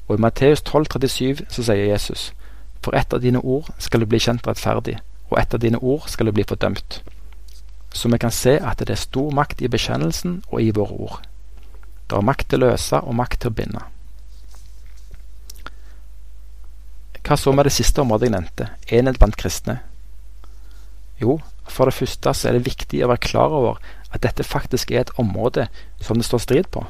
Og 0.08 0.18
i 0.18 0.22
Matteus 0.22 0.62
12, 0.62 0.86
37 1.00 1.46
så 1.50 1.63
sier 1.63 1.88
Jesus, 1.88 2.32
for 2.84 2.96
ett 2.98 3.13
av 3.13 3.22
dine 3.24 3.39
ord 3.39 3.70
skal 3.80 4.03
du 4.03 4.10
bli 4.10 4.20
kjent 4.20 4.48
rettferdig, 4.48 4.98
og 5.30 5.39
ett 5.39 5.53
av 5.53 5.62
dine 5.63 5.80
ord 5.80 6.10
skal 6.12 6.27
du 6.27 6.36
bli 6.36 6.46
fordømt. 6.48 7.01
Så 7.94 8.10
vi 8.10 8.20
kan 8.20 8.32
se 8.32 8.58
at 8.60 8.80
det 8.80 8.89
er 8.89 9.00
stor 9.00 9.32
makt 9.36 9.62
i 9.62 9.70
bekjennelsen 9.72 10.41
og 10.50 10.62
i 10.62 10.72
våre 10.75 10.98
ord. 11.08 11.18
Det 12.10 12.18
er 12.18 12.27
makt 12.27 12.50
til 12.51 12.63
å 12.63 12.72
løse 12.72 13.00
og 13.01 13.15
makt 13.15 13.41
til 13.41 13.51
å 13.51 13.56
binde. 13.56 13.84
Hva 17.32 17.38
så 17.40 17.54
med 17.56 17.64
det 17.64 17.72
siste 17.72 18.02
området 18.04 18.28
jeg 18.28 18.32
nevnte, 18.34 18.66
enhet 18.92 19.16
blant 19.16 19.38
kristne? 19.40 19.78
Jo, 21.16 21.38
for 21.64 21.88
det 21.88 21.96
første 21.96 22.34
så 22.36 22.50
er 22.50 22.58
det 22.58 22.66
viktig 22.66 23.00
å 23.06 23.08
være 23.08 23.24
klar 23.24 23.56
over 23.56 23.78
at 24.12 24.20
dette 24.26 24.44
faktisk 24.44 24.92
er 24.92 25.06
et 25.06 25.14
område 25.16 25.70
som 26.04 26.20
det 26.20 26.28
står 26.28 26.44
strid 26.44 26.68
på, 26.76 26.84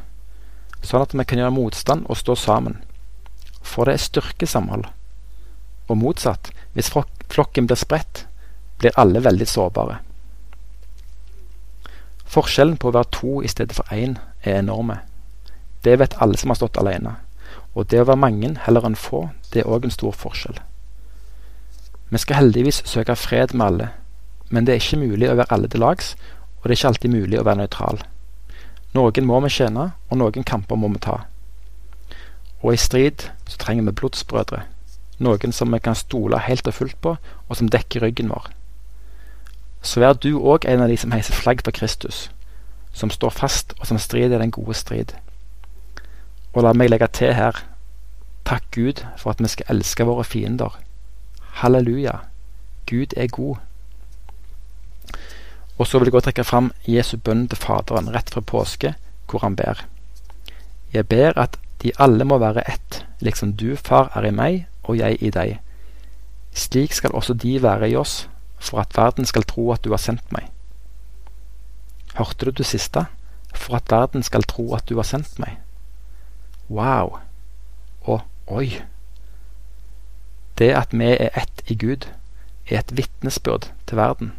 sånn 0.81 1.05
at 1.05 1.13
vi 1.13 1.27
kan 1.29 1.43
gjøre 1.43 1.53
motstand 1.53 2.09
og 2.09 2.17
stå 2.17 2.33
sammen. 2.41 2.79
For 3.61 3.85
det 3.85 3.99
er 3.99 4.05
styrkesamhold. 4.07 4.89
Og 5.85 6.01
motsatt, 6.01 6.49
hvis 6.73 6.89
flokken 6.89 7.69
blir 7.69 7.77
spredt, 7.77 8.25
blir 8.81 8.97
alle 8.97 9.21
veldig 9.21 9.45
sårbare. 9.45 10.01
Forskjellen 12.33 12.81
på 12.81 12.89
å 12.89 12.97
være 12.97 13.13
to 13.13 13.43
i 13.45 13.53
stedet 13.53 13.77
for 13.77 13.93
én 13.93 14.17
er 14.41 14.63
enorme. 14.63 15.03
Det 15.85 15.99
vet 16.01 16.17
alle 16.17 16.41
som 16.41 16.49
har 16.49 16.63
stått 16.63 16.81
alene. 16.81 17.19
Og 17.73 17.87
det 17.91 18.01
å 18.01 18.07
være 18.09 18.19
mange 18.19 18.55
heller 18.65 18.85
enn 18.87 18.99
få, 18.99 19.29
det 19.53 19.63
er 19.63 19.71
òg 19.71 19.87
en 19.87 19.93
stor 19.93 20.15
forskjell. 20.15 20.59
Vi 22.11 22.19
skal 22.19 22.41
heldigvis 22.41 22.81
søke 22.85 23.15
fred 23.15 23.53
med 23.55 23.65
alle, 23.65 23.89
men 24.49 24.67
det 24.67 24.73
er 24.73 24.81
ikke 24.83 24.99
mulig 24.99 25.29
å 25.31 25.37
være 25.39 25.55
alle 25.55 25.69
til 25.71 25.79
lags, 25.79 26.15
og 26.59 26.67
det 26.67 26.75
er 26.75 26.79
ikke 26.79 26.89
alltid 26.91 27.13
mulig 27.13 27.39
å 27.39 27.45
være 27.47 27.61
nøytral. 27.61 28.01
Noen 28.91 29.27
må 29.27 29.39
vi 29.45 29.53
tjene, 29.55 29.91
og 30.09 30.19
noen 30.19 30.43
kamper 30.43 30.75
må 30.75 30.89
vi 30.91 30.99
ta. 31.05 31.21
Og 32.61 32.73
i 32.73 32.81
strid 32.81 33.29
så 33.47 33.57
trenger 33.61 33.87
vi 33.87 33.95
blodsbrødre, 34.01 34.65
noen 35.23 35.55
som 35.55 35.71
vi 35.71 35.79
kan 35.79 35.95
stole 35.95 36.41
helt 36.43 36.67
og 36.67 36.75
fullt 36.75 36.99
på, 37.01 37.15
og 37.47 37.57
som 37.57 37.71
dekker 37.71 38.03
ryggen 38.03 38.33
vår. 38.33 38.51
Så 39.81 40.03
vær 40.03 40.13
du 40.13 40.35
òg 40.37 40.67
en 40.67 40.83
av 40.83 40.91
de 40.91 40.97
som 40.99 41.15
heiser 41.15 41.33
flagg 41.33 41.63
for 41.63 41.73
Kristus, 41.73 42.27
som 42.93 43.09
står 43.09 43.31
fast, 43.33 43.73
og 43.79 43.87
som 43.87 43.97
strider 43.97 44.43
den 44.43 44.51
gode 44.51 44.75
strid. 44.77 45.15
Og 46.53 46.63
la 46.65 46.73
meg 46.75 46.91
legge 46.91 47.07
til 47.15 47.33
her 47.35 47.63
takk 48.47 48.65
Gud 48.75 49.03
for 49.17 49.31
at 49.31 49.39
vi 49.39 49.47
skal 49.51 49.69
elske 49.71 50.05
våre 50.07 50.23
fiender. 50.27 50.75
Halleluja. 51.61 52.17
Gud 52.89 53.13
er 53.17 53.27
god. 53.27 53.55
Og 55.77 55.87
så 55.87 55.99
vil 55.99 56.09
jeg 56.09 56.11
gå 56.11 56.19
og 56.19 56.23
trekke 56.23 56.43
fram 56.43 56.71
Jesu 56.87 57.17
bønn 57.17 57.47
til 57.47 57.57
Faderen 57.57 58.11
rett 58.13 58.29
fra 58.29 58.41
påske, 58.41 58.93
hvor 59.29 59.45
han 59.45 59.55
ber. 59.55 59.85
Jeg 60.93 61.07
ber 61.07 61.37
at 61.39 61.57
de 61.81 61.91
alle 61.97 62.25
må 62.27 62.37
være 62.37 62.67
ett, 62.69 63.05
liksom 63.19 63.53
du, 63.57 63.75
Far, 63.75 64.11
er 64.15 64.27
i 64.27 64.35
meg 64.35 64.67
og 64.83 64.97
jeg 64.99 65.17
i 65.23 65.31
deg. 65.33 65.59
Slik 66.53 66.93
skal 66.93 67.15
også 67.15 67.33
de 67.33 67.61
være 67.63 67.89
i 67.89 67.95
oss, 67.95 68.27
for 68.59 68.83
at 68.83 68.97
verden 68.97 69.25
skal 69.25 69.47
tro 69.47 69.71
at 69.71 69.83
du 69.83 69.89
har 69.95 70.01
sendt 70.03 70.31
meg. 70.35 70.51
Hørte 72.13 72.45
du 72.45 72.51
det 72.51 72.65
siste? 72.65 73.05
For 73.55 73.79
at 73.79 73.89
verden 73.89 74.23
skal 74.23 74.43
tro 74.43 74.73
at 74.75 74.89
du 74.89 74.97
har 74.99 75.07
sendt 75.07 75.39
meg. 75.39 75.57
Wow. 76.71 77.17
Og 78.07 78.21
oi. 78.47 78.81
Det 80.57 80.71
at 80.77 80.93
vi 80.95 81.09
er 81.11 81.35
ett 81.35 81.63
i 81.67 81.75
Gud, 81.75 82.07
er 82.69 82.79
et 82.79 82.93
vitnesbyrd 82.95 83.67
til 83.87 83.99
verden. 83.99 84.31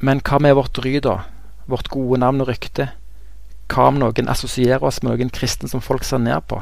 Men 0.00 0.20
hva 0.20 0.40
med 0.40 0.56
vårt 0.56 0.82
ry, 0.84 0.98
da? 1.00 1.22
Vårt 1.68 1.88
gode 1.88 2.18
navn 2.20 2.44
og 2.44 2.50
rykte? 2.50 2.90
Hva 3.72 3.86
om 3.88 4.00
noen 4.02 4.28
assosierer 4.28 4.84
oss 4.84 5.00
med 5.02 5.14
noen 5.14 5.32
kristne 5.32 5.68
som 5.70 5.84
folk 5.84 6.04
ser 6.04 6.20
ned 6.20 6.44
på? 6.50 6.60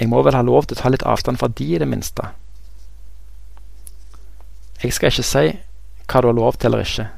Jeg 0.00 0.10
må 0.10 0.22
vel 0.22 0.34
ha 0.34 0.42
lov 0.42 0.66
til 0.66 0.78
å 0.78 0.80
ta 0.80 0.90
litt 0.90 1.06
avstand 1.06 1.38
fra 1.38 1.50
de, 1.50 1.66
i 1.74 1.78
det 1.78 1.86
minste. 1.90 2.30
Jeg 4.82 4.94
skal 4.94 5.10
ikke 5.10 5.26
si 5.26 5.44
hva 6.08 6.22
du 6.22 6.30
har 6.30 6.38
lov 6.38 6.58
til 6.58 6.70
eller 6.70 6.86
ikke, 6.86 7.08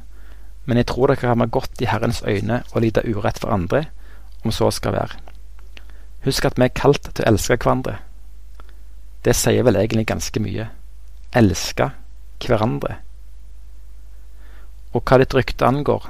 men 0.65 0.81
jeg 0.81 0.89
tror 0.93 1.13
det 1.13 1.21
kan 1.21 1.39
være 1.39 1.53
godt 1.57 1.85
i 1.85 1.89
Herrens 1.89 2.23
øyne 2.25 2.63
å 2.73 2.81
lide 2.83 3.05
urett 3.07 3.39
for 3.41 3.53
andre 3.53 3.85
om 4.45 4.53
så 4.55 4.71
skal 4.71 4.97
være. 4.97 5.19
Husk 6.25 6.45
at 6.45 6.59
vi 6.59 6.67
er 6.67 6.77
kalt 6.77 7.03
til 7.09 7.25
å 7.25 7.31
elske 7.33 7.57
hverandre. 7.57 7.99
Det 9.25 9.37
sier 9.37 9.65
vel 9.65 9.77
egentlig 9.77 10.07
ganske 10.09 10.41
mye. 10.41 10.69
Elske 11.37 11.91
hverandre. 12.45 12.97
Og 14.97 15.05
hva 15.07 15.21
ditt 15.21 15.37
rykte 15.37 15.69
angår, 15.69 16.09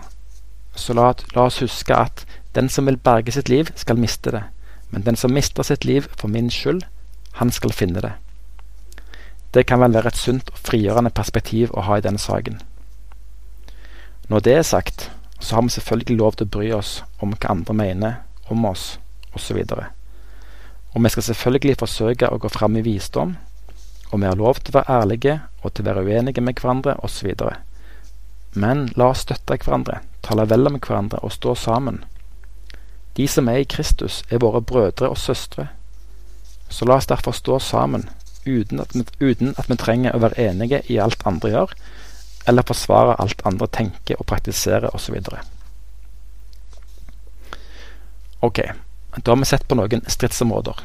så 0.78 0.94
la, 0.94 1.10
la, 1.34 1.44
oss 1.48 1.60
huske 1.60 1.94
at 1.94 2.24
den 2.54 2.70
som 2.72 2.86
vil 2.86 2.96
berge 2.96 3.34
sitt 3.34 3.50
liv, 3.50 3.70
skal 3.76 3.98
miste 4.00 4.32
det. 4.32 4.44
Men 4.90 5.04
den 5.06 5.18
som 5.18 5.34
mister 5.34 5.66
sitt 5.66 5.84
liv 5.84 6.08
for 6.16 6.30
min 6.30 6.50
skyld, 6.50 6.82
han 7.38 7.50
skal 7.50 7.74
finne 7.74 8.02
det. 8.02 8.12
Det 9.54 9.66
kan 9.66 9.82
vel 9.82 9.94
være 9.94 10.10
et 10.14 10.18
sunt 10.18 10.50
og 10.50 10.58
frigjørende 10.58 11.10
perspektiv 11.10 11.74
å 11.74 11.84
ha 11.86 11.98
i 11.98 12.04
denne 12.04 12.22
saken. 12.22 12.60
Når 14.30 14.46
det 14.46 14.54
er 14.54 14.66
sagt, 14.66 15.10
så 15.40 15.56
har 15.56 15.62
vi 15.62 15.68
selvfølgelig 15.74 16.16
lov 16.18 16.36
til 16.36 16.46
å 16.46 16.52
bry 16.56 16.72
oss 16.76 17.00
om 17.24 17.32
hva 17.32 17.54
andre 17.54 17.74
mener 17.74 18.18
om 18.52 18.64
oss, 18.68 18.98
osv. 19.34 19.62
Og, 19.62 19.84
og 20.92 21.04
vi 21.04 21.12
skal 21.14 21.26
selvfølgelig 21.30 21.78
forsøke 21.80 22.28
å 22.28 22.38
gå 22.42 22.50
fram 22.52 22.76
i 22.76 22.84
visdom, 22.84 23.36
og 24.10 24.20
vi 24.20 24.28
har 24.28 24.38
lov 24.38 24.60
til 24.60 24.74
å 24.74 24.80
være 24.80 25.00
ærlige 25.00 25.40
og 25.62 25.72
til 25.72 25.84
å 25.84 25.90
være 25.90 26.04
uenige 26.04 26.44
med 26.44 26.60
hverandre, 26.60 26.96
osv. 27.06 27.32
Men 28.54 28.88
la 28.98 29.12
oss 29.12 29.24
støtte 29.24 29.60
hverandre, 29.62 30.00
tale 30.26 30.48
vel 30.50 30.66
om 30.68 30.78
hverandre 30.78 31.22
og 31.22 31.32
stå 31.32 31.54
sammen. 31.54 32.02
De 33.16 33.26
som 33.28 33.48
er 33.48 33.62
i 33.62 33.68
Kristus, 33.68 34.22
er 34.30 34.42
våre 34.42 34.62
brødre 34.62 35.10
og 35.10 35.18
søstre. 35.18 35.68
Så 36.70 36.86
la 36.86 36.98
oss 36.98 37.08
derfor 37.10 37.34
stå 37.34 37.58
sammen, 37.62 38.08
uten 38.46 38.80
at, 38.82 38.94
vi, 38.94 39.04
uten 39.20 39.54
at 39.58 39.70
vi 39.70 39.78
trenger 39.78 40.14
å 40.14 40.22
være 40.22 40.50
enige 40.50 40.82
i 40.88 40.98
alt 41.02 41.22
andre 41.28 41.50
gjør, 41.54 41.74
eller 42.48 42.66
forsvare 42.66 43.16
alt 43.20 43.42
andre 43.46 43.68
tenker 43.68 44.20
og 44.20 44.28
praktiserer 44.30 44.94
osv. 44.94 45.16
Ok, 48.40 48.60
da 49.16 49.32
har 49.32 49.40
vi 49.40 49.48
sett 49.48 49.66
på 49.68 49.76
noen 49.76 50.04
stridsområder. 50.08 50.78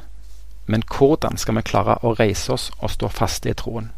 Men 0.66 0.84
hvordan 0.90 1.38
skal 1.38 1.60
vi 1.60 1.68
klare 1.68 2.00
å 2.02 2.16
reise 2.18 2.56
oss 2.56 2.72
og 2.80 2.92
stå 2.92 3.10
faste 3.14 3.52
i 3.52 3.58
troen? 3.58 3.92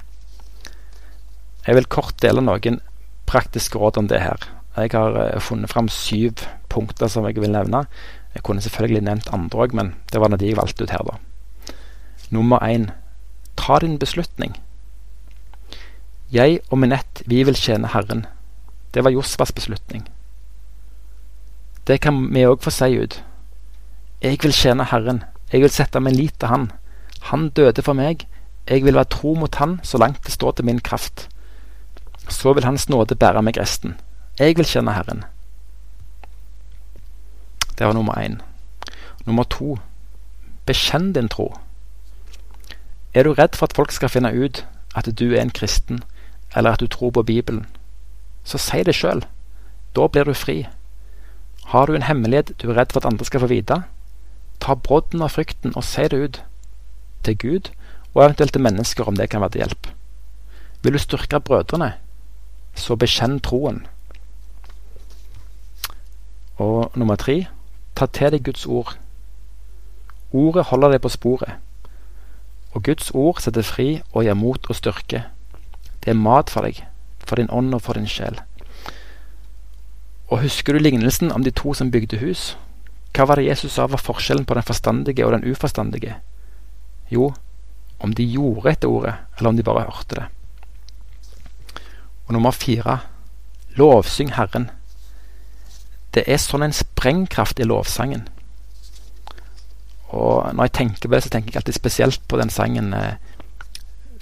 Jeg 1.68 1.76
vil 1.76 1.90
kort 1.92 2.20
dele 2.24 2.44
noen 2.44 2.80
praktiske 3.28 3.80
råd 3.80 4.00
om 4.04 4.12
det 4.12 4.22
her. 4.24 4.44
Jeg 4.78 4.94
har 4.94 5.18
uh, 5.18 5.40
funnet 5.42 5.72
fram 5.72 5.90
syv 5.90 6.44
punkter 6.70 7.10
som 7.12 7.26
jeg 7.28 7.40
vil 7.42 7.52
nevne. 7.52 7.86
Jeg 8.36 8.44
kunne 8.46 8.62
selvfølgelig 8.62 9.04
nevnt 9.08 9.32
andre 9.34 9.66
òg, 9.66 9.74
men 9.74 9.96
det 10.12 10.22
var 10.22 10.32
de 10.36 10.46
jeg 10.46 10.60
valgte 10.60 10.86
ut 10.86 10.94
her, 10.94 11.04
da. 11.08 11.18
Nummer 12.30 12.62
én 12.64 12.92
ta 13.58 13.80
din 13.80 13.98
beslutning. 13.98 14.54
Jeg 16.31 16.60
og 16.69 16.79
Minette, 16.79 17.24
vi 17.25 17.43
vil 17.43 17.55
tjene 17.55 17.88
Herren. 17.88 18.25
Det 18.93 19.03
var 19.03 19.13
Josvas 19.15 19.51
beslutning. 19.51 20.07
Det 21.88 22.01
kan 22.01 22.17
vi 22.36 22.43
òg 22.43 22.60
få 22.60 22.72
si 22.72 22.98
ut. 23.00 23.24
Jeg 24.22 24.39
vil 24.43 24.51
tjene 24.51 24.84
Herren. 24.84 25.24
Jeg 25.53 25.62
vil 25.62 25.72
sette 25.72 26.00
min 26.03 26.15
lit 26.15 26.36
til 26.39 26.51
Han. 26.51 26.72
Han 27.31 27.50
døde 27.50 27.81
for 27.81 27.93
meg. 27.93 28.27
Jeg 28.67 28.84
vil 28.84 28.96
være 28.96 29.07
tro 29.13 29.34
mot 29.39 29.55
Han 29.55 29.79
så 29.84 29.98
langt 29.98 30.25
det 30.25 30.34
står 30.34 30.51
til 30.51 30.65
min 30.65 30.79
kraft. 30.79 31.29
Så 32.29 32.53
vil 32.53 32.65
Hans 32.65 32.89
nåde 32.89 33.15
bære 33.15 33.41
meg 33.41 33.57
resten. 33.57 33.96
Jeg 34.39 34.57
vil 34.57 34.65
tjene 34.65 34.93
Herren. 34.93 35.24
Det 37.77 37.88
var 37.88 37.93
nummer 37.93 38.13
én. 38.19 38.41
Nummer 39.25 39.43
to 39.43 39.77
bekjenn 40.65 41.13
din 41.13 41.29
tro. 41.29 41.53
Er 43.13 43.24
du 43.24 43.34
redd 43.34 43.55
for 43.55 43.65
at 43.65 43.75
folk 43.75 43.91
skal 43.91 44.10
finne 44.10 44.34
ut 44.36 44.65
at 44.96 45.19
du 45.19 45.31
er 45.34 45.41
en 45.41 45.50
kristen, 45.50 46.03
eller 46.56 46.72
at 46.72 46.80
du 46.80 46.88
tror 46.88 47.12
på 47.12 47.24
Bibelen, 47.24 47.66
så 48.44 48.58
si 48.58 48.84
det 48.84 48.96
sjøl. 48.96 49.25
Da 49.96 50.08
blir 50.08 50.24
du 50.24 50.34
fri. 50.34 50.68
Har 51.66 51.86
du 51.86 51.96
en 51.96 52.08
hemmelighet 52.08 52.54
du 52.62 52.70
er 52.70 52.77
redd 52.80 52.94
for 52.94 53.04
at 53.04 53.12
andre 53.12 53.25
skal 53.25 53.44
få 53.44 53.51
vite, 53.51 53.82
ta 54.60 54.74
brodden 54.74 55.22
av 55.22 55.36
frykten 55.36 55.75
og 55.75 55.84
si 55.84 56.08
det 56.08 56.18
ut. 56.24 56.42
Til 57.24 57.38
Gud, 57.38 57.72
og 58.13 58.24
eventuelt 58.24 58.54
til 58.54 58.62
mennesker 58.62 59.04
om 59.04 59.16
det 59.16 59.30
kan 59.30 59.42
være 59.42 59.50
til 59.50 59.66
hjelp. 59.66 59.88
Vil 60.84 60.94
du 60.94 60.98
styrke 60.98 61.39
brødrene? 61.39 61.94
så 62.77 62.96
bekjenn 62.96 63.39
troen. 63.39 63.86
Og 66.58 66.92
nummer 66.98 67.18
tre 67.20 67.46
ta 67.98 68.06
til 68.06 68.34
deg 68.34 68.46
Guds 68.46 68.66
ord. 68.66 68.96
Ordet 70.32 70.68
holder 70.70 70.96
deg 70.96 71.01
på 71.01 71.13
sporet. 71.13 71.58
Og 72.74 72.84
Guds 72.86 73.12
ord 73.13 73.42
setter 73.42 73.66
fri 73.66 73.88
og 74.12 74.25
gir 74.25 74.38
mot 74.38 74.70
og 74.70 74.77
styrke. 74.77 75.24
Det 76.08 76.14
er 76.14 76.24
mat 76.24 76.48
for 76.48 76.64
deg, 76.64 76.78
for 77.20 77.36
din 77.36 77.50
ånd 77.52 77.74
og 77.76 77.82
for 77.84 78.00
din 78.00 78.08
sjel. 78.08 78.38
Og 80.32 80.40
husker 80.40 80.72
du 80.72 80.80
lignelsen 80.80 81.34
om 81.36 81.44
de 81.44 81.52
to 81.52 81.74
som 81.76 81.92
bygde 81.92 82.22
hus? 82.22 82.54
Hva 83.12 83.26
var 83.28 83.36
det 83.36 83.50
Jesus 83.50 83.74
sa 83.76 83.90
var 83.92 84.00
forskjellen 84.00 84.46
på 84.48 84.56
den 84.56 84.64
forstandige 84.64 85.26
og 85.28 85.36
den 85.36 85.44
uforstandige? 85.52 86.16
Jo, 87.12 87.34
om 88.00 88.16
de 88.16 88.24
gjorde 88.24 88.72
etter 88.72 88.88
ordet, 88.88 89.18
eller 89.36 89.52
om 89.52 89.60
de 89.60 89.68
bare 89.68 89.84
hørte 89.84 90.22
det. 90.22 91.84
Og 92.30 92.38
nummer 92.38 92.56
fire 92.56 93.02
lovsyng 93.76 94.32
Herren. 94.40 94.70
Det 96.16 96.24
er 96.24 96.40
sånn 96.40 96.64
en 96.64 96.76
sprengkraft 96.76 97.60
i 97.60 97.68
lovsangen. 97.68 98.30
Og 100.16 100.56
når 100.56 100.70
jeg 100.70 100.78
tenker 100.80 101.04
på 101.04 101.18
det, 101.18 101.26
så 101.28 101.36
tenker 101.36 101.52
jeg 101.52 101.66
alltid 101.66 101.82
spesielt 101.84 102.28
på 102.32 102.40
den 102.40 102.54
sangen 102.54 102.94
eh, 102.96 103.20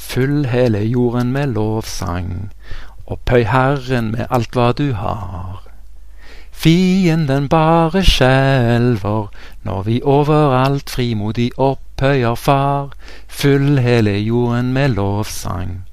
Fyll 0.05 0.45
hele 0.45 0.79
jorden 0.85 1.31
med 1.31 1.47
lovsang, 1.47 2.51
opphøy 3.07 3.43
Herren 3.50 4.12
med 4.13 4.27
alt 4.29 4.53
hva 4.55 4.71
du 4.71 4.93
har. 4.93 5.65
Fienden 6.51 7.50
bare 7.50 8.03
skjelver 8.03 9.27
når 9.63 9.81
vi 9.83 10.01
overalt 10.03 10.89
frimodig 10.89 11.50
opphøyer 11.57 12.35
Far. 12.35 12.93
Fyll 13.27 13.79
hele 13.79 14.12
jorden 14.19 14.74
med 14.74 14.95
lovsang, 14.95 15.83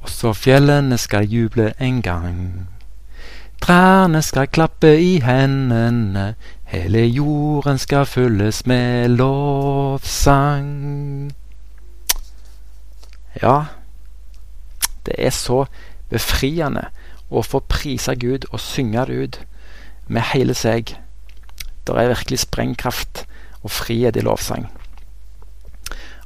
også 0.00 0.32
fjellene 0.32 0.98
skal 0.98 1.28
juble 1.28 1.72
en 1.80 2.02
gang. 2.02 2.68
Trærne 3.60 4.22
skal 4.22 4.46
klappe 4.46 5.00
i 5.00 5.20
hendene, 5.20 6.34
hele 6.64 7.04
jorden 7.06 7.78
skal 7.78 8.06
fylles 8.06 8.66
med 8.66 9.08
lovsang. 9.08 10.68
Ja, 13.36 13.66
det 15.06 15.18
er 15.18 15.34
så 15.34 15.66
befriende 16.08 16.88
å 17.28 17.44
få 17.44 17.60
prise 17.68 18.14
Gud 18.16 18.48
og 18.52 18.62
synge 18.62 19.04
det 19.08 19.18
ut 19.18 19.38
med 20.08 20.30
hele 20.32 20.56
seg. 20.56 20.94
Det 21.84 21.96
er 21.96 22.12
virkelig 22.12 22.42
sprengkraft 22.44 23.24
og 23.62 23.72
frihet 23.72 24.16
i 24.16 24.24
lovsang. 24.24 24.68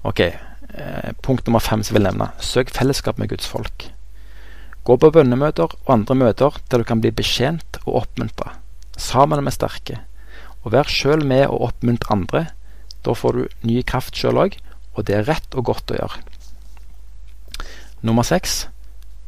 Ok, 0.07 0.21
eh, 0.21 1.11
punkt 1.23 1.47
nummer 1.47 1.63
fem 1.63 1.83
som 1.83 1.95
jeg 1.95 2.01
vil 2.01 2.09
nevne. 2.11 2.33
Søk 2.39 2.71
fellesskap 2.71 3.19
med 3.19 3.31
Guds 3.31 3.47
folk. 3.47 3.91
Gå 4.83 4.97
på 4.99 5.13
bønnemøter 5.15 5.71
og 5.71 5.93
andre 5.95 6.15
møter 6.19 6.59
der 6.71 6.83
du 6.83 6.85
kan 6.85 7.01
bli 7.01 7.13
betjent 7.15 7.79
og 7.85 8.03
oppmuntra, 8.03 8.57
sammen 8.99 9.45
med 9.45 9.55
sterke. 9.55 10.01
Og 10.65 10.73
vær 10.75 10.91
sjøl 10.91 11.23
med 11.27 11.47
å 11.47 11.61
oppmuntre 11.69 12.15
andre. 12.15 12.43
Da 13.03 13.15
får 13.15 13.39
du 13.39 13.67
ny 13.67 13.83
kraft 13.83 14.19
sjøl 14.19 14.39
òg, 14.43 14.59
og 14.95 15.07
det 15.07 15.15
er 15.19 15.29
rett 15.31 15.55
og 15.55 15.71
godt 15.71 15.95
å 15.95 15.99
gjøre. 15.99 16.32
Nummer 18.03 18.23
seks 18.27 18.67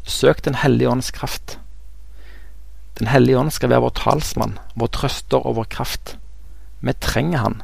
søk 0.04 0.44
Den 0.44 0.54
hellige 0.54 0.90
ånds 0.90 1.10
kraft. 1.10 1.58
Den 2.98 3.06
hellige 3.06 3.38
ånd 3.38 3.52
skal 3.54 3.70
være 3.70 3.84
vår 3.86 3.94
talsmann, 3.98 4.58
vår 4.74 4.90
trøster 4.94 5.46
og 5.46 5.56
vår 5.56 5.68
kraft. 5.70 6.16
Vi 6.80 6.92
trenger 7.00 7.38
han. 7.38 7.62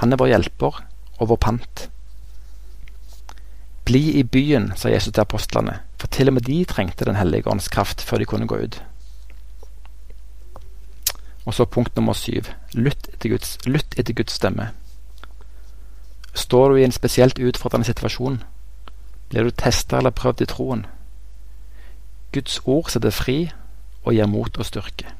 Han 0.00 0.12
er 0.12 0.20
vår 0.20 0.32
hjelper 0.32 0.80
og 1.18 1.28
vår 1.28 1.36
pant. 1.36 1.84
Bli 3.84 4.18
i 4.20 4.24
byen, 4.24 4.72
sa 4.76 4.88
Jesus 4.88 5.12
til 5.12 5.24
apostlene, 5.24 5.78
for 6.00 6.08
til 6.12 6.28
og 6.28 6.36
med 6.36 6.48
de 6.48 6.64
trengte 6.64 7.04
Den 7.04 7.16
hellige 7.16 7.48
ånds 7.48 7.68
kraft 7.68 8.02
før 8.02 8.18
de 8.18 8.24
kunne 8.24 8.46
gå 8.46 8.56
ut. 8.56 8.82
Og 11.46 11.54
så 11.54 11.64
punkt 11.64 11.96
nummer 11.96 12.12
syv. 12.12 12.48
Lytt 12.72 13.08
etter 13.12 13.30
Guds, 13.32 13.56
lytt 13.66 13.98
etter 13.98 14.12
Guds 14.12 14.32
stemme. 14.32 14.70
Står 16.34 16.68
du 16.68 16.76
i 16.76 16.84
en 16.84 16.92
spesielt 16.92 17.38
utfordrende 17.38 17.86
situasjon? 17.88 18.42
Blir 19.28 19.44
du 19.44 19.50
testa 19.50 19.98
eller 19.98 20.14
prøvd 20.16 20.42
i 20.42 20.48
troen? 20.48 20.86
Guds 22.32 22.60
ord 22.64 22.90
setter 22.92 23.12
fri 23.12 23.38
og 24.04 24.14
gir 24.16 24.28
mot 24.28 24.56
og 24.56 24.66
styrke. 24.66 25.12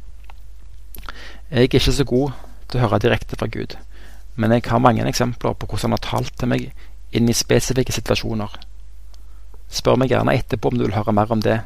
Jeg 1.51 1.59
er 1.59 1.69
ikke 1.69 1.81
så 1.81 2.05
god 2.05 2.37
til 2.69 2.79
å 2.79 2.87
høre 2.87 3.01
direkte 3.05 3.37
fra 3.41 3.49
Gud, 3.49 3.77
men 4.37 4.53
jeg 4.53 4.69
har 4.69 4.83
mange 4.85 5.07
eksempler 5.09 5.57
på 5.57 5.67
hvordan 5.67 5.91
han 5.91 5.99
har 5.99 6.05
talt 6.05 6.35
til 6.37 6.51
meg 6.53 6.67
inn 7.17 7.29
i 7.29 7.37
spesifikke 7.37 7.95
situasjoner. 7.97 8.59
Spør 9.69 9.97
meg 10.01 10.13
gjerne 10.13 10.37
etterpå 10.37 10.73
om 10.73 10.79
du 10.79 10.87
vil 10.87 10.97
høre 10.97 11.13
mer 11.13 11.33
om 11.33 11.41
det. 11.45 11.61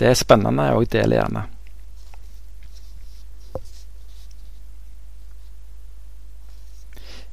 Det 0.00 0.08
er 0.08 0.16
spennende, 0.16 0.70
og 0.72 0.84
jeg 0.84 0.92
deler 0.92 1.20
gjerne. 1.20 1.46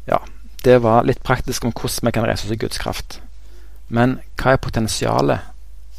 Ja, 0.08 0.20
det 0.64 0.82
var 0.84 1.06
litt 1.08 1.24
praktisk 1.24 1.66
om 1.66 1.76
hvordan 1.76 2.10
vi 2.10 2.16
kan 2.16 2.28
reise 2.28 2.48
oss 2.48 2.56
i 2.56 2.60
Guds 2.60 2.82
kraft. 2.82 3.20
Men 3.88 4.20
hva 4.40 4.56
er 4.56 4.62
potensialet 4.62 5.40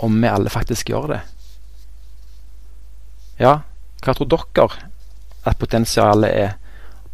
om 0.03 0.21
vi 0.23 0.29
alle 0.29 0.51
faktisk 0.51 0.91
gjør 0.91 1.13
det? 1.15 1.21
Ja, 3.39 3.61
hva 4.03 4.15
tror 4.17 4.29
dere 4.33 4.69
at 5.47 5.59
potensialet 5.59 6.31
er 6.31 6.55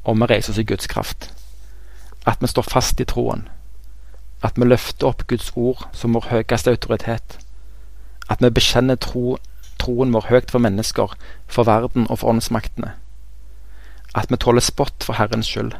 om 0.05 0.23
vi 0.23 0.31
reiser 0.31 0.55
oss 0.55 0.61
i 0.63 0.67
Guds 0.67 0.87
kraft? 0.87 1.31
At 2.27 2.41
vi 2.41 2.47
står 2.47 2.63
fast 2.63 3.01
i 3.01 3.05
troen? 3.05 3.49
At 4.43 4.59
vi 4.59 4.67
løfter 4.67 5.11
opp 5.11 5.27
Guds 5.27 5.53
ord 5.55 5.89
som 5.93 6.15
vår 6.15 6.31
høyeste 6.31 6.71
autoritet. 6.71 7.39
At 8.31 8.43
vi 8.43 8.51
bekjenner 8.51 8.97
tro, 8.97 9.37
troen 9.79 10.15
vår 10.15 10.29
høyt 10.31 10.51
for 10.51 10.63
mennesker, 10.63 11.15
for 11.47 11.67
verden 11.67 12.07
og 12.09 12.19
for 12.23 12.31
åndsmaktene. 12.31 12.95
At 14.15 14.31
vi 14.31 14.37
tåler 14.37 14.61
spott 14.61 15.05
for 15.05 15.19
Herrens 15.19 15.47
skyld. 15.51 15.75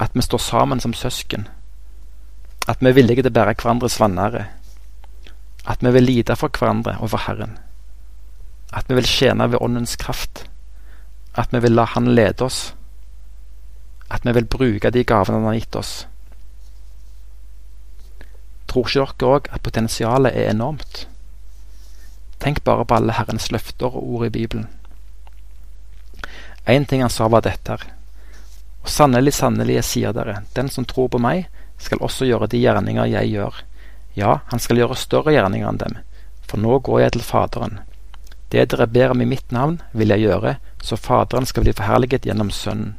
At 0.00 0.10
vi 0.14 0.22
står 0.22 0.38
sammen 0.38 0.80
som 0.80 0.94
søsken. 0.94 1.48
At 2.68 2.80
vi 2.80 2.88
er 2.88 2.96
villige 2.96 3.22
til 3.22 3.32
å 3.32 3.36
bære 3.36 3.56
hverandres 3.60 3.98
vanære. 4.00 4.46
At 5.68 5.84
vi 5.84 5.92
vil 5.96 6.08
lide 6.08 6.36
for 6.36 6.52
hverandre 6.52 6.96
og 7.00 7.12
for 7.12 7.24
Herren. 7.26 7.58
At 8.72 8.88
vi 8.88 8.96
vil 8.98 9.08
tjene 9.08 9.50
ved 9.52 9.60
Åndens 9.60 9.96
kraft. 10.00 10.46
At 11.34 11.52
vi 11.52 11.60
vil 11.64 11.76
la 11.76 11.84
Han 11.94 12.14
lede 12.14 12.44
oss. 12.44 12.74
At 14.10 14.24
vi 14.24 14.32
vil 14.32 14.48
bruke 14.48 14.90
de 14.90 15.04
gavene 15.04 15.40
Han 15.40 15.48
har 15.52 15.60
gitt 15.60 15.76
oss 15.76 15.94
Tror 18.74 18.88
ikke 18.90 19.14
dere 19.22 19.34
òg 19.38 19.48
at 19.54 19.62
potensialet 19.62 20.34
er 20.34 20.48
enormt? 20.50 21.04
Tenk 22.42 22.64
bare 22.66 22.82
på 22.82 22.96
alle 22.96 23.14
Herrens 23.14 23.52
løfter 23.54 23.86
og 23.86 24.02
ord 24.02 24.26
i 24.26 24.32
Bibelen. 24.34 24.64
Én 26.66 26.82
ting 26.84 27.04
han 27.04 27.12
sa, 27.12 27.28
var 27.28 27.44
dette 27.46 27.70
her. 27.70 27.84
Og 28.82 28.90
sannelig, 28.90 29.36
sannelig, 29.36 29.76
jeg 29.76 29.88
sier 29.90 30.16
dere, 30.16 30.40
den 30.56 30.68
som 30.68 30.84
tror 30.90 31.06
på 31.12 31.20
meg, 31.22 31.46
skal 31.84 32.02
også 32.04 32.28
gjøre 32.28 32.48
de 32.50 32.60
gjerninger 32.62 33.10
jeg 33.12 33.32
gjør. 33.34 33.62
Ja, 34.18 34.38
han 34.50 34.62
skal 34.62 34.80
gjøre 34.80 34.96
større 34.98 35.34
gjerninger 35.34 35.68
enn 35.68 35.80
dem, 35.80 35.96
for 36.46 36.62
nå 36.62 36.78
går 36.86 37.04
jeg 37.04 37.14
til 37.16 37.26
Faderen. 37.26 37.80
Det 38.52 38.68
dere 38.70 38.86
ber 38.86 39.14
om 39.14 39.22
i 39.24 39.28
mitt 39.28 39.50
navn, 39.52 39.80
vil 39.92 40.12
jeg 40.14 40.26
gjøre, 40.28 40.56
så 40.82 40.98
Faderen 41.00 41.48
skal 41.50 41.64
bli 41.66 41.74
forherliget 41.74 42.28
gjennom 42.28 42.52
Sønnen. 42.54 42.94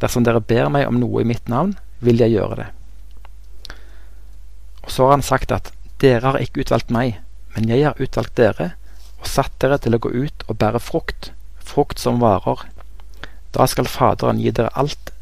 Dersom 0.00 0.24
dere 0.24 0.40
ber 0.40 0.70
meg 0.72 0.86
om 0.88 1.00
noe 1.00 1.20
i 1.20 1.28
mitt 1.28 1.48
navn, 1.50 1.74
vil 2.00 2.22
jeg 2.22 2.32
gjøre 2.36 2.60
det. 2.62 2.68
Og 4.86 4.92
så 4.94 5.08
har 5.08 5.18
han 5.18 5.26
sagt 5.26 5.52
at 5.52 5.72
dere 6.00 6.30
har 6.30 6.40
ikke 6.40 6.62
utvalgt 6.64 6.94
meg, 6.94 7.18
men 7.56 7.68
jeg 7.68 7.84
har 7.84 8.00
utvalgt 8.00 8.38
dere 8.38 8.70
og 9.20 9.28
satt 9.28 9.52
dere 9.60 9.76
til 9.82 9.96
å 9.96 10.00
gå 10.00 10.12
ut 10.14 10.46
og 10.46 10.56
bære 10.62 10.80
frukt, 10.80 11.32
frukt 11.58 12.00
som 12.00 12.22
varer. 12.22 12.62
Da 13.52 13.66
skal 13.68 13.90
Faderen 13.90 14.40
gi 14.40 14.54
dere 14.54 14.72
alt 14.78 15.12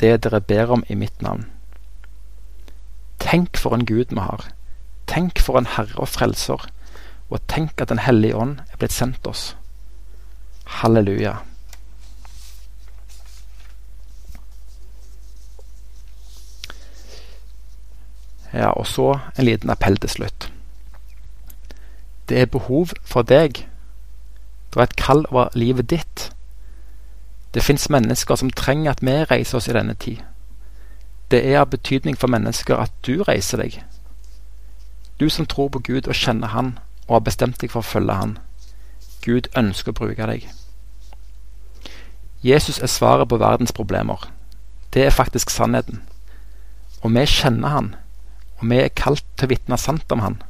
det 0.00 0.16
dere 0.24 0.40
ber 0.40 0.74
om 0.78 0.84
i 0.88 0.96
mitt 0.98 1.22
navn. 1.22 1.46
Tenk 3.30 3.58
for 3.58 3.74
en 3.74 3.86
Gud 3.86 4.04
vi 4.10 4.20
har. 4.20 4.44
Tenk 5.06 5.40
for 5.40 5.58
en 5.58 5.66
Herre 5.66 6.00
og 6.00 6.08
Frelser. 6.08 6.68
Og 7.28 7.40
tenk 7.48 7.80
at 7.80 7.88
Den 7.88 7.98
hellige 7.98 8.36
ånd 8.36 8.58
er 8.58 8.76
blitt 8.78 8.92
sendt 8.92 9.26
oss. 9.26 9.56
Halleluja. 10.64 11.34
Ja, 18.52 18.70
og 18.70 18.86
så 18.86 19.18
en 19.38 19.44
liten 19.44 19.70
appell 19.70 19.96
til 19.96 20.10
slutt. 20.10 20.52
Det 22.28 22.40
er 22.40 22.46
behov 22.46 22.88
for 23.04 23.22
deg. 23.22 23.68
Det 24.72 24.80
er 24.80 24.82
et 24.88 24.96
kall 24.96 25.26
over 25.28 25.48
livet 25.54 25.90
ditt. 25.90 26.32
Det 27.54 27.62
fins 27.62 27.90
mennesker 27.90 28.34
som 28.34 28.50
trenger 28.50 28.90
at 28.90 29.02
vi 29.02 29.20
reiser 29.24 29.60
oss 29.60 29.68
i 29.68 29.76
denne 29.76 29.94
tid. 29.94 30.24
Det 31.30 31.42
er 31.44 31.60
av 31.60 31.70
betydning 31.70 32.16
for 32.16 32.32
mennesker 32.32 32.76
at 32.76 32.92
du 33.06 33.22
reiser 33.22 33.60
deg. 33.60 33.82
Du 35.20 35.28
som 35.28 35.46
tror 35.46 35.68
på 35.68 35.82
Gud 35.84 36.08
og 36.08 36.14
kjenner 36.14 36.54
Han 36.54 36.78
og 37.06 37.18
har 37.18 37.26
bestemt 37.26 37.60
deg 37.60 37.70
for 37.70 37.84
å 37.84 37.90
følge 37.90 38.14
Han. 38.14 38.38
Gud 39.24 39.48
ønsker 39.56 39.92
å 39.92 39.98
bruke 40.00 40.26
deg. 40.30 40.48
Jesus 42.42 42.78
er 42.78 42.86
svaret 42.86 43.28
på 43.28 43.36
verdens 43.36 43.72
problemer. 43.72 44.28
Det 44.94 45.04
er 45.04 45.10
faktisk 45.10 45.50
sannheten. 45.50 46.02
Og 47.02 47.12
vi 47.14 47.26
kjenner 47.26 47.68
Han 47.68 47.94
og 48.58 48.70
vi 48.70 48.80
er 48.82 48.94
kalt 48.94 49.24
til 49.36 49.46
å 49.46 49.52
vitne 49.52 49.78
sant 49.78 50.10
om 50.14 50.22
Han, 50.24 50.40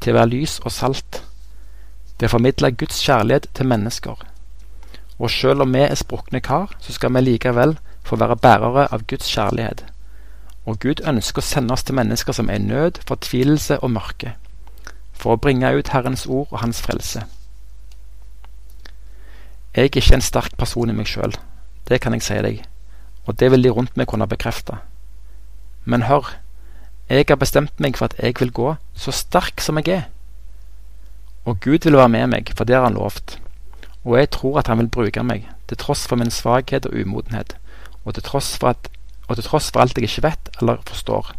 til 0.00 0.12
å 0.12 0.20
være 0.20 0.32
lys 0.34 0.58
og 0.64 0.74
salt. 0.74 1.22
Det 2.20 2.28
å 2.28 2.34
formidle 2.34 2.74
Guds 2.76 3.00
kjærlighet 3.02 3.48
til 3.56 3.70
mennesker. 3.70 4.20
Og 5.18 5.30
selv 5.30 5.64
om 5.64 5.72
vi 5.72 5.84
er 5.86 5.96
sprukne 5.98 6.42
kar, 6.44 6.74
så 6.80 6.92
skal 6.92 7.14
vi 7.16 7.24
likevel 7.24 7.78
få 8.04 8.18
være 8.20 8.36
bærere 8.36 8.88
av 8.92 9.06
Guds 9.08 9.30
kjærlighet. 9.32 9.84
Og 10.64 10.78
Gud 10.78 11.02
ønsker 11.08 11.42
å 11.42 11.46
sende 11.46 11.74
oss 11.74 11.82
til 11.82 11.96
mennesker 11.98 12.36
som 12.36 12.50
er 12.50 12.60
i 12.60 12.64
nød, 12.64 13.02
fortvilelse 13.08 13.80
og 13.82 13.90
mørke, 13.90 14.34
for 15.12 15.34
å 15.34 15.40
bringe 15.42 15.72
ut 15.74 15.90
Herrens 15.94 16.26
ord 16.26 16.48
og 16.50 16.60
Hans 16.62 16.82
frelse. 16.82 17.24
Jeg 19.74 19.82
er 19.82 19.90
ikke 19.90 20.14
en 20.14 20.24
sterk 20.24 20.56
person 20.60 20.90
i 20.90 20.94
meg 20.94 21.08
sjøl, 21.10 21.34
det 21.88 22.00
kan 22.00 22.14
jeg 22.14 22.22
si 22.22 22.38
deg, 22.44 22.62
og 23.26 23.38
det 23.40 23.50
vil 23.50 23.64
de 23.64 23.74
rundt 23.74 23.96
meg 23.96 24.06
kunne 24.10 24.28
bekrefte. 24.30 24.78
Men 25.84 26.06
hør, 26.06 26.28
jeg 27.10 27.26
har 27.28 27.36
bestemt 27.36 27.80
meg 27.80 27.96
for 27.98 28.10
at 28.10 28.18
jeg 28.22 28.38
vil 28.38 28.52
gå 28.54 28.74
så 28.94 29.12
sterk 29.12 29.60
som 29.60 29.80
jeg 29.80 29.88
er. 29.96 30.04
Og 31.44 31.58
Gud 31.60 31.84
vil 31.84 31.98
være 31.98 32.08
med 32.08 32.26
meg, 32.26 32.52
for 32.56 32.64
det 32.64 32.76
har 32.76 32.84
han 32.86 32.94
lovt. 32.94 33.40
Og 34.04 34.18
jeg 34.18 34.30
tror 34.30 34.58
at 34.58 34.66
han 34.70 34.78
vil 34.78 34.88
bruke 34.88 35.22
meg, 35.22 35.48
til 35.68 35.76
tross 35.76 36.06
for 36.06 36.16
min 36.16 36.30
svakhet 36.30 36.86
og 36.86 36.94
umodenhet, 36.94 37.56
og 38.04 38.14
til 38.14 38.22
tross 38.22 38.56
for, 38.58 38.68
at, 38.68 38.88
og 39.32 39.38
til 39.38 39.46
tross 39.46 39.70
for 39.72 39.80
alt 39.80 39.96
jeg 39.96 40.04
ikke 40.04 40.26
vet 40.26 40.50
eller 40.60 40.82
forstår. 40.84 41.32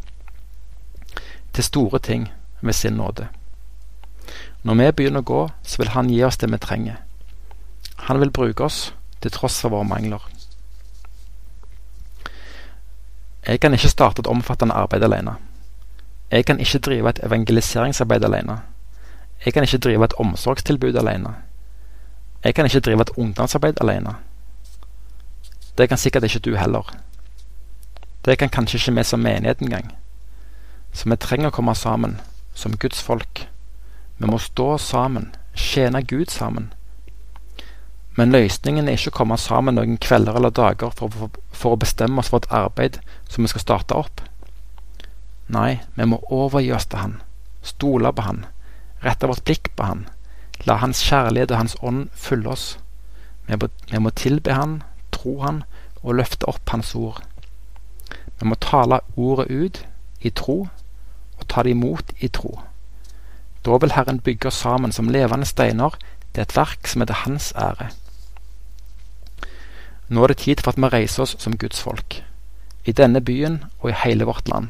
Til 1.53 1.63
store 1.63 1.99
ting 1.99 2.31
med 2.61 2.73
sin 2.73 2.97
nåde. 2.97 3.27
Når 4.63 4.79
vi 4.79 4.91
begynner 4.91 5.21
å 5.21 5.29
gå, 5.29 5.41
så 5.61 5.77
vil 5.77 5.91
han 5.93 6.09
gi 6.09 6.23
oss 6.25 6.39
det 6.41 6.49
vi 6.49 6.57
trenger. 6.57 6.97
Han 8.09 8.19
vil 8.19 8.33
bruke 8.33 8.65
oss, 8.65 8.93
til 9.21 9.31
tross 9.31 9.59
for 9.61 9.69
våre 9.69 9.85
mangler. 9.85 10.25
Jeg 13.45 13.59
kan 13.59 13.73
ikke 13.77 13.91
starte 13.91 14.23
et 14.23 14.31
omfattende 14.31 14.73
arbeid 14.73 15.03
alene. 15.03 15.35
Jeg 16.31 16.45
kan 16.49 16.59
ikke 16.59 16.79
drive 16.79 17.09
et 17.09 17.19
evangeliseringsarbeid 17.23 18.23
alene. 18.23 18.57
Jeg 19.45 19.53
kan 19.53 19.63
ikke 19.63 19.77
drive 19.77 20.05
et 20.05 20.17
omsorgstilbud 20.17 20.95
alene. 20.95 21.35
Jeg 22.43 22.55
kan 22.55 22.65
ikke 22.65 22.79
drive 22.79 23.01
et 23.01 23.15
ungdomsarbeid 23.17 23.81
alene. 23.81 24.15
Det 25.77 25.89
kan 25.89 25.97
sikkert 25.97 26.23
ikke 26.23 26.39
du 26.39 26.55
heller. 26.55 27.02
Det 28.25 28.37
kan 28.39 28.49
kanskje 28.49 28.77
ikke 28.79 28.95
vi 28.95 29.03
som 29.03 29.19
menighet 29.19 29.61
engang. 29.61 29.89
Så 30.93 31.09
vi 31.09 31.17
trenger 31.19 31.51
å 31.51 31.55
komme 31.55 31.75
sammen, 31.75 32.19
som 32.55 32.77
Guds 32.77 33.01
folk. 33.01 33.47
Vi 34.17 34.29
må 34.29 34.37
stå 34.39 34.77
sammen, 34.77 35.33
tjene 35.53 36.03
Gud 36.07 36.31
sammen. 36.31 36.69
Men 38.15 38.31
løsningen 38.31 38.87
er 38.87 38.95
ikke 38.95 39.11
å 39.11 39.17
komme 39.17 39.37
sammen 39.41 39.75
noen 39.75 39.97
kvelder 39.97 40.37
eller 40.37 40.53
dager 40.53 40.93
for, 40.93 41.09
for, 41.09 41.41
for, 41.51 41.73
å 41.73 41.81
bestemme 41.81 42.21
oss 42.21 42.29
for 42.29 42.43
et 42.43 42.53
arbeid 42.53 42.99
som 43.27 43.43
vi 43.43 43.51
skal 43.51 43.65
starte 43.65 43.97
opp. 43.97 44.21
Nei, 45.51 45.81
vi 45.97 46.07
må 46.07 46.21
overgi 46.29 46.71
oss 46.77 46.87
til 46.87 47.01
Han, 47.01 47.17
stole 47.65 48.13
på 48.13 48.23
Han, 48.23 48.45
rette 49.03 49.27
vårt 49.27 49.43
blikk 49.49 49.73
på 49.75 49.89
Han, 49.89 50.05
la 50.69 50.77
Hans 50.79 51.01
kjærlighet 51.03 51.51
og 51.51 51.59
Hans 51.63 51.77
ånd 51.81 52.05
fylle 52.13 52.53
oss. 52.53 52.67
Vi 53.49 53.57
må, 53.59 53.67
vi 53.91 53.99
må 53.99 54.13
tilbe 54.15 54.55
Han, 54.55 54.79
tro 55.11 55.39
Han 55.41 55.63
og 56.03 56.21
løfte 56.21 56.47
opp 56.47 56.69
Hans 56.69 56.93
ord. 56.95 57.19
Vi 58.39 58.47
må 58.47 58.55
tale 58.55 58.99
ordet 59.15 59.47
ut 59.51 59.85
i 60.21 60.29
tro 60.29 60.67
og 61.39 61.47
ta 61.49 61.63
det 61.63 61.73
imot 61.75 62.13
i 62.19 62.27
tro. 62.27 62.59
Da 63.65 63.77
vil 63.79 63.93
Herren 63.95 64.19
bygge 64.19 64.47
oss 64.47 64.59
sammen 64.59 64.91
som 64.91 65.09
levende 65.09 65.45
steiner 65.45 65.95
til 66.33 66.43
et 66.43 66.55
verk 66.55 66.87
som 66.87 67.01
er 67.01 67.11
til 67.11 67.21
Hans 67.23 67.53
ære. 67.55 67.89
Nå 70.09 70.23
er 70.23 70.27
det 70.27 70.37
tid 70.37 70.61
for 70.61 70.73
at 70.73 70.81
vi 70.81 70.89
reiser 70.91 71.23
oss 71.23 71.35
som 71.39 71.57
Guds 71.57 71.81
folk, 71.81 72.23
i 72.85 72.91
denne 72.91 73.21
byen 73.21 73.63
og 73.79 73.89
i 73.89 73.99
hele 74.03 74.27
vårt 74.27 74.49
land. 74.49 74.67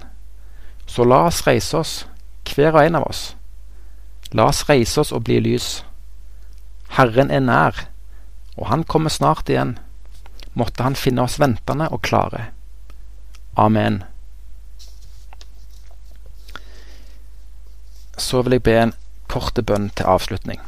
Så 0.85 1.03
la 1.03 1.23
oss 1.27 1.47
reise 1.47 1.77
oss, 1.77 1.93
hver 2.53 2.75
og 2.75 2.85
en 2.85 2.95
av 2.95 3.07
oss. 3.07 3.35
La 4.31 4.45
oss 4.49 4.69
reise 4.69 5.01
oss 5.01 5.11
og 5.11 5.23
bli 5.23 5.39
lys. 5.39 5.83
Herren 6.97 7.31
er 7.31 7.39
nær, 7.39 7.87
og 8.57 8.67
han 8.69 8.83
kommer 8.83 9.09
snart 9.09 9.49
igjen. 9.49 9.77
Måtte 10.53 10.83
han 10.83 10.95
finne 10.95 11.25
oss 11.25 11.39
ventende 11.41 11.89
og 11.89 12.03
klare. 12.05 12.51
Amen. 13.55 14.03
Så 18.17 18.41
vil 18.41 18.57
jeg 18.57 18.63
be 18.63 18.77
en 18.81 18.93
kort 19.29 19.59
bønn 19.65 19.89
til 19.93 20.09
avslutning. 20.09 20.61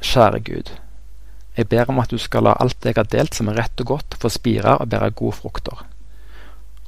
Kjære 0.00 0.40
Gud. 0.40 0.72
Jeg 1.56 1.68
ber 1.68 1.90
om 1.92 1.98
at 2.00 2.10
du 2.10 2.18
skal 2.18 2.46
la 2.46 2.54
alt 2.60 2.84
jeg 2.84 2.96
har 2.96 3.08
delt 3.12 3.36
som 3.36 3.50
er 3.52 3.58
rett 3.60 3.80
og 3.84 3.86
godt, 3.86 4.16
få 4.20 4.30
spire 4.32 4.78
og 4.78 4.88
bære 4.88 5.10
gode 5.10 5.36
frukter. 5.36 5.84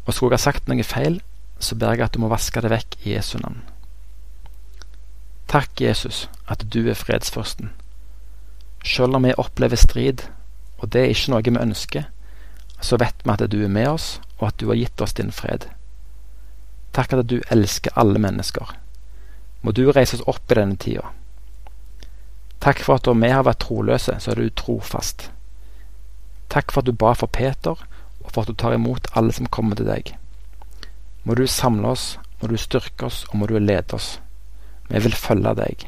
Og 0.07 0.15
skulle 0.15 0.33
jeg 0.33 0.41
ha 0.41 0.47
sagt 0.49 0.69
noe 0.69 0.85
feil, 0.87 1.21
så 1.61 1.77
ber 1.77 1.93
jeg 1.93 2.07
at 2.07 2.15
du 2.15 2.23
må 2.23 2.33
vaske 2.33 2.61
det 2.65 2.73
vekk 2.73 2.97
i 3.05 3.13
Jesu 3.13 3.37
navn. 3.39 3.61
Takk, 5.53 5.81
Jesus, 5.81 6.29
at 6.49 6.65
du 6.73 6.89
er 6.89 6.97
fredsførsten. 6.97 7.73
Selv 8.85 9.15
om 9.17 9.29
vi 9.29 9.35
opplever 9.37 9.77
strid, 9.77 10.25
og 10.79 10.93
det 10.93 11.03
er 11.03 11.13
ikke 11.13 11.35
noe 11.35 11.45
vi 11.45 11.61
ønsker, 11.61 12.09
så 12.83 12.99
vet 12.99 13.25
vi 13.25 13.33
at 13.33 13.47
du 13.51 13.63
er 13.65 13.73
med 13.73 13.89
oss, 13.89 14.21
og 14.39 14.49
at 14.49 14.59
du 14.61 14.69
har 14.69 14.79
gitt 14.81 15.01
oss 15.01 15.15
din 15.15 15.33
fred. 15.33 15.69
Takk 16.93 17.13
at 17.15 17.29
du 17.31 17.41
elsker 17.51 17.95
alle 17.97 18.21
mennesker. 18.21 18.75
Må 19.63 19.73
du 19.73 19.87
reise 19.93 20.19
oss 20.19 20.27
opp 20.29 20.51
i 20.51 20.59
denne 20.59 20.77
tida. 20.77 21.13
Takk 22.63 22.83
for 22.83 22.99
at 22.99 23.07
da 23.07 23.15
vi 23.19 23.31
har 23.31 23.47
vært 23.47 23.63
troløse, 23.65 24.19
så 24.19 24.33
er 24.33 24.39
du 24.43 24.51
trofast. 24.51 25.31
Takk 26.53 26.75
for 26.75 26.83
at 26.83 26.91
du 26.91 26.93
ba 26.93 27.15
for 27.19 27.31
Peter, 27.31 27.79
og 28.23 28.29
for 28.31 28.43
at 28.43 28.51
du 28.51 28.59
tar 28.59 28.75
imot 28.75 29.09
alle 29.19 29.33
som 29.35 29.49
kommer 29.51 29.79
til 29.79 29.89
deg. 29.89 30.13
Må 31.25 31.35
du 31.39 31.47
samle 31.47 31.95
oss, 31.95 32.19
må 32.41 32.51
du 32.51 32.59
styrke 32.59 33.07
oss, 33.07 33.25
og 33.31 33.39
må 33.41 33.47
du 33.47 33.57
lede 33.59 33.95
oss. 33.95 34.19
Vi 34.91 35.01
vil 35.01 35.15
følge 35.15 35.55
deg. 35.59 35.87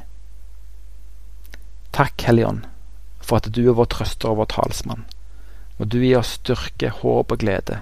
Takk, 1.94 2.22
Helligånd, 2.26 2.64
for 3.20 3.38
at 3.38 3.50
du 3.54 3.60
er 3.66 3.76
vår 3.78 3.90
trøster 3.90 4.30
og 4.30 4.40
vår 4.42 4.50
talsmann. 4.54 5.04
Må 5.78 5.88
du 5.90 5.98
gi 6.02 6.14
oss 6.18 6.36
styrke, 6.38 6.92
håp 7.00 7.34
og 7.34 7.42
glede. 7.42 7.80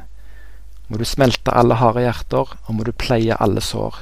Må 0.89 1.01
du 1.01 1.05
smelte 1.09 1.53
alle 1.57 1.77
harde 1.81 2.05
hjerter, 2.05 2.57
og 2.67 2.75
må 2.75 2.89
du 2.89 2.93
pleie 2.93 3.37
alle 3.37 3.61
sår. 3.61 4.01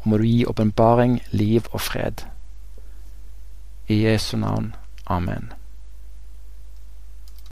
Og 0.00 0.08
må 0.08 0.20
du 0.20 0.26
gi 0.28 0.46
åpenbaring, 0.48 1.20
liv 1.30 1.68
og 1.72 1.80
fred. 1.84 2.24
I 3.88 4.02
Jesu 4.04 4.36
navn. 4.36 4.74
Amen. 5.06 5.52